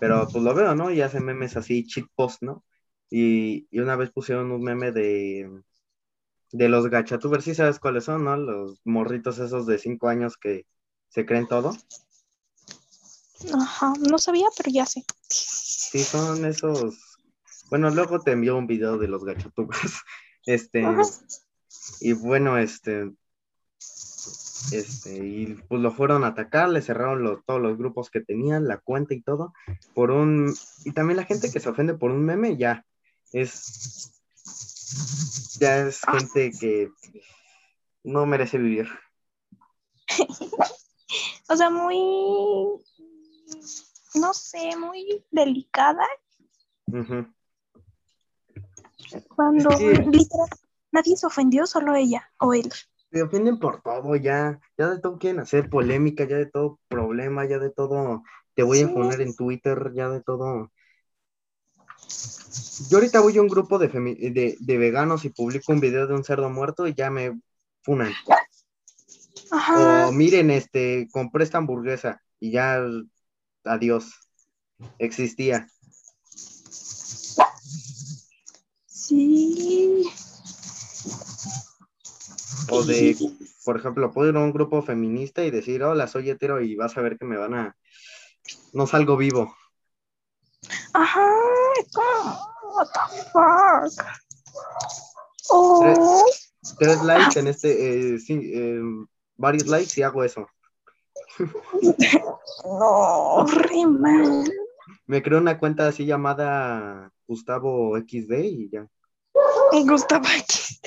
pero 0.00 0.28
pues 0.28 0.42
lo 0.44 0.54
veo, 0.54 0.74
¿no? 0.74 0.90
Y 0.90 1.02
hacen 1.02 1.24
memes 1.24 1.56
así, 1.56 1.86
cheat 1.86 2.06
post, 2.16 2.42
¿no? 2.42 2.64
Y, 3.10 3.68
y 3.70 3.80
una 3.80 3.96
vez 3.96 4.10
pusieron 4.10 4.50
un 4.52 4.62
meme 4.62 4.92
de, 4.92 5.62
de 6.52 6.68
los 6.68 6.88
gachatubers, 6.88 7.44
sí 7.44 7.54
sabes 7.54 7.78
cuáles 7.78 8.04
son, 8.04 8.24
¿no? 8.24 8.36
Los 8.36 8.80
morritos 8.84 9.38
esos 9.38 9.66
de 9.66 9.78
cinco 9.78 10.08
años 10.08 10.36
que 10.36 10.66
se 11.08 11.26
creen 11.26 11.46
todo. 11.46 11.72
Ajá, 13.54 13.92
no 14.10 14.18
sabía, 14.18 14.46
pero 14.56 14.70
ya 14.70 14.86
sé. 14.86 15.04
Sí, 15.28 15.98
son 16.00 16.44
esos. 16.44 16.98
Bueno, 17.70 17.90
luego 17.90 18.20
te 18.20 18.32
envío 18.32 18.56
un 18.56 18.66
video 18.66 18.98
de 18.98 19.08
los 19.08 19.24
gachatubers. 19.24 19.92
Este, 20.46 20.82
Ajá. 20.82 21.02
y 22.00 22.14
bueno, 22.14 22.56
este, 22.56 23.12
este, 24.72 25.24
y 25.24 25.46
pues 25.68 25.80
lo 25.80 25.90
fueron 25.90 26.24
a 26.24 26.28
atacar, 26.28 26.68
le 26.68 26.82
cerraron 26.82 27.22
los, 27.22 27.44
todos 27.44 27.60
los 27.60 27.76
grupos 27.76 28.10
que 28.10 28.20
tenían, 28.20 28.68
la 28.68 28.78
cuenta 28.78 29.14
y 29.14 29.22
todo, 29.22 29.52
por 29.94 30.10
un, 30.10 30.54
y 30.84 30.92
también 30.92 31.16
la 31.16 31.24
gente 31.24 31.50
que 31.50 31.60
se 31.60 31.68
ofende 31.68 31.94
por 31.94 32.10
un 32.10 32.24
meme, 32.24 32.56
ya, 32.56 32.84
es, 33.32 34.12
ya 35.58 35.78
es 35.78 36.00
gente 36.02 36.52
que 36.58 36.90
no 38.04 38.26
merece 38.26 38.58
vivir. 38.58 38.88
O 41.48 41.56
sea, 41.56 41.68
muy, 41.68 41.98
no 44.14 44.32
sé, 44.32 44.76
muy 44.76 45.24
delicada 45.32 46.06
cuando 49.34 49.70
literal 49.70 50.48
nadie 50.92 51.16
se 51.16 51.26
ofendió, 51.26 51.66
solo 51.66 51.94
ella 51.94 52.30
o 52.38 52.54
él. 52.54 52.70
Se 53.10 53.22
ofenden 53.22 53.58
por 53.58 53.82
todo, 53.82 54.14
ya, 54.16 54.60
ya 54.78 54.88
de 54.90 55.00
todo 55.00 55.18
quieren 55.18 55.40
hacer 55.40 55.68
polémica, 55.68 56.24
ya 56.24 56.36
de 56.36 56.46
todo 56.46 56.78
problema, 56.88 57.44
ya 57.44 57.58
de 57.58 57.70
todo, 57.70 58.22
te 58.54 58.62
voy 58.62 58.80
a 58.82 58.86
Sí. 58.86 58.94
poner 58.94 59.20
en 59.20 59.34
Twitter, 59.34 59.92
ya 59.94 60.08
de 60.08 60.20
todo. 60.22 60.70
Yo 62.88 62.98
ahorita 62.98 63.20
voy 63.20 63.36
a 63.36 63.42
un 63.42 63.48
grupo 63.48 63.78
de, 63.78 63.88
de, 63.88 64.56
de 64.58 64.78
veganos 64.78 65.24
y 65.24 65.30
publico 65.30 65.72
un 65.72 65.80
video 65.80 66.06
de 66.06 66.14
un 66.14 66.24
cerdo 66.24 66.48
muerto 66.50 66.86
y 66.86 66.94
ya 66.94 67.10
me 67.10 67.40
funan. 67.82 68.12
Ajá. 69.50 70.06
O 70.08 70.12
miren, 70.12 70.50
este, 70.50 71.08
compré 71.10 71.44
esta 71.44 71.58
hamburguesa 71.58 72.22
y 72.38 72.52
ya, 72.52 72.80
adiós, 73.64 74.12
existía. 74.98 75.68
Sí. 78.86 80.04
O 82.70 82.82
de, 82.84 83.16
por 83.64 83.78
ejemplo, 83.78 84.12
puedo 84.12 84.30
ir 84.30 84.36
a 84.36 84.40
un 84.40 84.52
grupo 84.52 84.82
feminista 84.82 85.44
y 85.44 85.50
decir, 85.50 85.82
hola, 85.82 86.06
soy 86.06 86.30
hetero 86.30 86.60
y 86.60 86.76
vas 86.76 86.96
a 86.96 87.00
ver 87.00 87.18
que 87.18 87.24
me 87.24 87.36
van 87.36 87.54
a, 87.54 87.76
no 88.72 88.86
salgo 88.86 89.16
vivo. 89.16 89.54
Ajá. 90.92 91.26
What 92.74 92.88
the 92.92 93.22
fuck. 93.32 94.06
Oh. 95.50 96.24
Tres 96.78 97.02
likes 97.02 97.38
en 97.38 97.46
este, 97.48 98.14
eh, 98.14 98.18
sí, 98.18 98.52
eh, 98.54 98.80
varios 99.36 99.66
likes 99.66 99.92
y 99.96 100.02
hago 100.02 100.24
eso. 100.24 100.46
No, 102.64 103.46
re 103.46 103.86
mal. 103.86 104.44
Me 105.06 105.22
creo 105.22 105.38
una 105.38 105.58
cuenta 105.58 105.88
así 105.88 106.04
llamada 106.04 107.10
Gustavo 107.26 107.96
XD 107.96 108.32
y 108.42 108.70
ya. 108.70 108.86
Gustaba 109.86 110.28
aquí. 110.28 110.78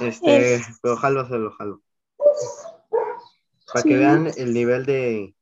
Este, 0.00 0.54
Es- 0.56 0.66
pero 0.82 0.96
jalo, 0.96 1.26
se 1.28 1.34
lo 1.38 1.50
jalo. 1.52 1.80
Para 3.72 3.82
Sí. 3.82 3.88
que 3.88 3.96
vean 3.96 4.30
el 4.36 4.52
nivel 4.54 4.86
de. 4.86 5.34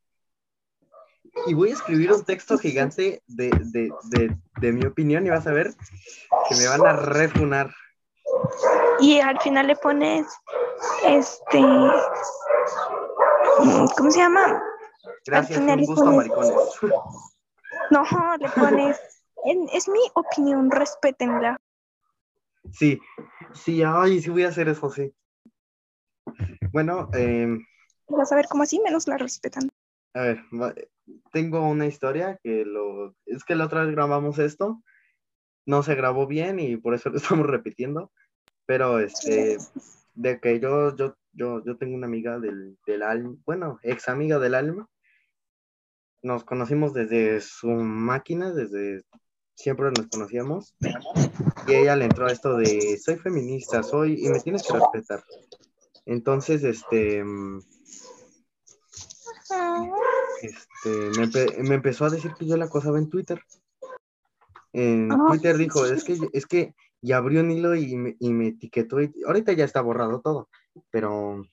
Y 1.47 1.55
voy 1.55 1.71
a 1.71 1.75
escribir 1.75 2.13
un 2.13 2.25
texto 2.25 2.59
gigante 2.59 3.23
de, 3.27 3.51
de, 3.73 3.91
de, 4.11 4.37
de 4.61 4.73
mi 4.73 4.85
opinión 4.87 5.27
y 5.27 5.31
vas 5.31 5.47
a 5.47 5.53
ver 5.53 5.75
que 6.49 6.55
me 6.57 6.69
van 6.69 6.87
a 6.87 6.93
refunar. 6.93 7.75
Y 9.01 9.19
al 9.21 9.41
final 9.41 9.67
le 9.67 9.77
pones, 9.77 10.27
este, 11.07 11.61
¿cómo 13.97 14.11
se 14.11 14.19
llama? 14.19 14.63
Gracias, 15.27 15.59
final 15.59 15.75
un 15.75 15.81
le 15.81 15.87
gusto, 15.87 16.05
pones- 16.05 16.17
maricones. 16.17 16.55
No, 17.91 18.05
le 18.39 18.49
pones, 18.51 19.01
"En- 19.45 19.69
es 19.73 19.89
mi 19.89 20.01
opinión, 20.15 20.71
respétenla. 20.71 21.59
Sí, 22.71 23.01
sí, 23.55 23.83
ay, 23.83 24.21
sí 24.21 24.31
voy 24.31 24.45
a 24.45 24.49
hacer 24.49 24.69
eso, 24.69 24.91
sí. 24.91 25.13
Bueno, 26.73 27.11
eh, 27.15 27.59
Vas 28.09 28.33
a 28.33 28.37
ver 28.37 28.47
cómo 28.49 28.63
así 28.63 28.81
menos 28.81 29.09
la 29.09 29.19
respetan. 29.19 29.69
a 30.15 30.21
ver, 30.23 30.91
tengo 31.33 31.69
una 31.69 31.87
historia 31.87 32.39
que 32.43 32.65
lo... 32.65 33.15
Es 33.27 33.45
que 33.45 33.55
la 33.55 33.67
otra 33.67 33.85
vez 33.85 33.95
grabamos 33.95 34.39
esto, 34.39 34.83
no 35.67 35.83
se 35.83 35.95
grabó 35.95 36.27
bien 36.27 36.61
y 36.61 36.77
por 36.77 36.95
eso 36.95 37.11
lo 37.11 37.17
estamos 37.45 37.47
repitiendo, 37.47 38.13
pero 38.67 38.99
este, 38.99 39.59
de 40.15 40.41
que 40.41 40.61
yo, 40.61 40.95
yo, 40.97 41.17
yo, 41.33 41.65
yo 41.65 41.77
tengo 41.77 41.97
una 41.97 42.07
amiga 42.07 42.39
del, 42.39 42.79
del 42.87 43.03
alma, 43.03 43.37
bueno, 43.45 43.79
ex 43.83 44.09
amiga 44.09 44.39
del 44.39 44.55
alma, 44.55 44.89
nos 46.23 46.45
conocimos 46.45 46.95
desde 46.95 47.41
su 47.41 47.69
máquina, 47.69 48.53
desde 48.53 49.03
siempre 49.55 49.91
nos 49.97 50.07
conocíamos, 50.09 50.75
y 51.67 51.75
ella 51.75 51.97
le 51.97 52.05
entró 52.07 52.27
a 52.27 52.33
esto 52.33 52.57
de, 52.57 52.99
soy 52.99 53.17
feminista, 53.17 53.83
soy, 53.83 54.25
y 54.25 54.29
me 54.29 54.41
tienes 54.41 54.63
que 54.63 54.73
respetar. 54.75 55.23
Entonces, 56.07 56.65
este, 56.65 57.21
este, 60.43 60.89
me, 61.17 61.27
empe- 61.29 61.57
me 61.59 61.75
empezó 61.77 62.05
a 62.07 62.11
decir 62.11 62.33
que 62.35 62.47
yo 62.47 62.57
la 62.57 62.65
acosaba 62.67 62.99
en 62.99 63.09
Twitter. 63.09 63.41
En 64.73 65.13
Ah. 65.13 65.27
Twitter 65.29 65.57
dijo, 65.57 65.85
es 65.87 66.03
que, 66.03 66.19
es 66.33 66.47
que, 66.47 66.75
y 67.01 67.13
abrió 67.13 67.41
un 67.41 67.51
hilo 67.51 67.75
y 67.77 67.95
me, 67.97 68.17
y 68.19 68.33
me 68.33 68.49
etiquetó, 68.49 69.01
y 69.01 69.13
ahorita 69.27 69.53
ya 69.53 69.65
está 69.65 69.81
borrado 69.81 70.21
todo, 70.21 70.49
pero 70.91 71.45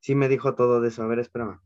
sí 0.00 0.14
me 0.14 0.28
dijo 0.28 0.54
todo 0.54 0.80
de 0.80 0.88
eso. 0.88 1.02
A 1.02 1.06
ver, 1.06 1.18
espérame. 1.20 1.60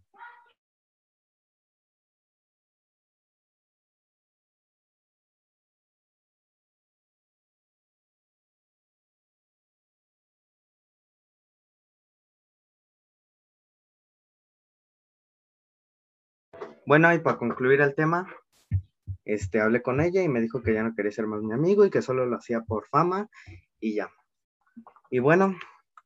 Bueno, 16.86 17.12
y 17.14 17.18
para 17.18 17.38
concluir 17.38 17.80
el 17.80 17.94
tema, 17.94 18.26
este, 19.24 19.60
hablé 19.60 19.82
con 19.82 20.00
ella 20.00 20.22
y 20.22 20.28
me 20.28 20.40
dijo 20.40 20.62
que 20.62 20.74
ya 20.74 20.82
no 20.82 20.94
quería 20.94 21.12
ser 21.12 21.26
más 21.26 21.42
mi 21.42 21.54
amigo 21.54 21.84
y 21.84 21.90
que 21.90 22.02
solo 22.02 22.26
lo 22.26 22.36
hacía 22.36 22.60
por 22.60 22.86
fama 22.88 23.28
y 23.80 23.94
ya. 23.94 24.10
Y 25.10 25.18
bueno, 25.18 25.56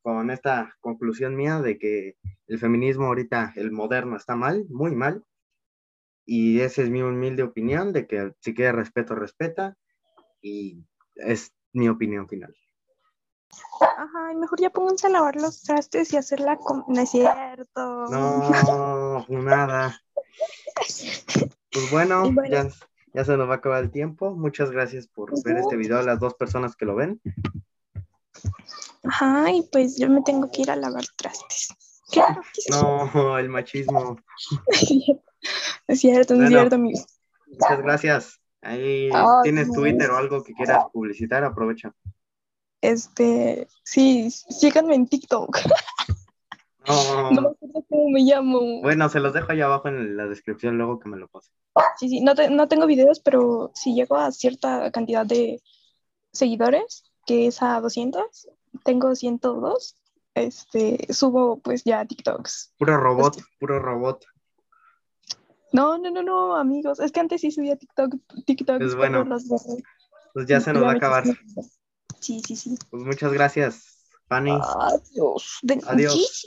con 0.02 0.30
esta 0.30 0.76
conclusión 0.80 1.34
mía 1.34 1.60
de 1.60 1.78
que 1.78 2.16
el 2.46 2.58
feminismo 2.58 3.06
ahorita, 3.06 3.52
el 3.56 3.72
moderno, 3.72 4.16
está 4.16 4.36
mal, 4.36 4.66
muy 4.68 4.94
mal, 4.94 5.24
y 6.24 6.60
esa 6.60 6.82
es 6.82 6.90
mi 6.90 7.02
humilde 7.02 7.42
opinión 7.42 7.92
de 7.92 8.06
que 8.06 8.32
si 8.40 8.54
quiere 8.54 8.72
respeto, 8.72 9.14
respeta, 9.14 9.76
y 10.40 10.84
es 11.16 11.54
mi 11.72 11.88
opinión 11.88 12.28
final. 12.28 12.54
Ajá, 13.80 14.34
mejor 14.34 14.60
ya 14.60 14.70
pónganse 14.70 15.06
a 15.06 15.10
lavar 15.10 15.36
los 15.36 15.62
trastes 15.62 16.12
y 16.12 16.16
hacerla 16.16 16.56
con... 16.56 16.84
No 16.86 17.00
es 17.00 17.10
cierto. 17.10 18.06
No, 18.10 19.26
nada. 19.28 19.98
Pues 20.74 21.90
bueno. 21.90 22.32
Ya, 22.48 22.68
ya 23.14 23.24
se 23.24 23.36
nos 23.36 23.48
va 23.48 23.54
a 23.54 23.56
acabar 23.56 23.84
el 23.84 23.90
tiempo. 23.90 24.34
Muchas 24.34 24.70
gracias 24.70 25.06
por 25.06 25.32
ver 25.44 25.58
este 25.58 25.76
video 25.76 25.98
a 25.98 26.02
las 26.02 26.20
dos 26.20 26.34
personas 26.34 26.76
que 26.76 26.86
lo 26.86 26.94
ven. 26.94 27.20
Ajá, 29.04 29.50
y 29.50 29.62
pues 29.70 29.96
yo 29.96 30.08
me 30.08 30.22
tengo 30.22 30.50
que 30.50 30.62
ir 30.62 30.70
a 30.70 30.76
lavar 30.76 31.04
trastes. 31.16 31.68
Claro. 32.10 32.40
No, 32.70 33.38
el 33.38 33.48
machismo. 33.48 34.18
Es 35.86 36.00
cierto, 36.00 36.34
es 36.34 36.40
Bueno. 36.40 36.50
cierto, 36.50 36.74
amigo. 36.74 37.00
Muchas 37.46 37.78
gracias. 37.80 38.40
Ahí 38.60 39.08
tienes. 39.44 39.70
Twitter 39.72 40.10
o 40.10 40.16
algo 40.16 40.42
que 40.42 40.52
quieras 40.52 40.84
publicitar, 40.92 41.44
aprovecha. 41.44 41.92
Este, 42.80 43.68
sí, 43.84 44.30
síganme 44.30 44.94
en 44.94 45.06
TikTok. 45.06 45.58
No, 46.88 47.30
No 47.32 47.42
me 47.42 47.48
acuerdo 47.48 47.84
cómo 47.88 48.08
me 48.10 48.20
llamo. 48.22 48.80
Bueno, 48.82 49.08
se 49.08 49.20
los 49.20 49.32
dejo 49.34 49.52
ahí 49.52 49.60
abajo 49.60 49.88
en 49.88 50.16
la 50.16 50.26
descripción 50.26 50.76
luego 50.78 50.98
que 50.98 51.08
me 51.08 51.16
lo 51.16 51.28
pase. 51.28 51.50
Sí, 51.98 52.08
sí, 52.08 52.20
no, 52.20 52.34
te- 52.34 52.50
no 52.50 52.66
tengo 52.68 52.86
videos, 52.86 53.20
pero 53.20 53.70
si 53.74 53.94
llego 53.94 54.16
a 54.16 54.32
cierta 54.32 54.90
cantidad 54.90 55.24
de 55.26 55.62
seguidores, 56.32 57.04
que 57.26 57.46
es 57.46 57.62
a 57.62 57.80
200, 57.80 58.48
tengo 58.84 59.14
102, 59.14 59.96
este, 60.34 61.12
subo 61.12 61.58
pues 61.60 61.84
ya 61.84 62.04
TikToks. 62.04 62.74
Puro 62.78 62.96
robot, 62.96 63.38
puro 63.60 63.78
robot. 63.80 64.24
No, 65.72 65.98
no, 65.98 66.10
no, 66.10 66.22
no, 66.22 66.56
amigos, 66.56 66.98
es 67.00 67.12
que 67.12 67.20
antes 67.20 67.42
sí 67.42 67.50
subía 67.50 67.76
TikTok, 67.76 68.14
TikToks, 68.46 68.78
Pues 68.78 68.94
bueno. 68.96 69.24
los. 69.24 69.44
Pues 70.32 70.46
ya 70.46 70.60
se 70.60 70.72
nos 70.72 70.82
va 70.84 70.92
a 70.92 70.94
acabar. 70.94 71.24
Sí, 72.20 72.40
sí, 72.46 72.56
sí. 72.56 72.76
Pues 72.90 73.02
muchas 73.04 73.32
gracias, 73.32 74.04
Fanny. 74.28 74.52
Adiós. 74.52 75.58
Adiós. 75.86 76.44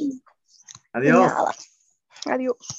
Adiós. 0.94 1.32
nada. 1.34 1.56
Adiós. 2.28 2.58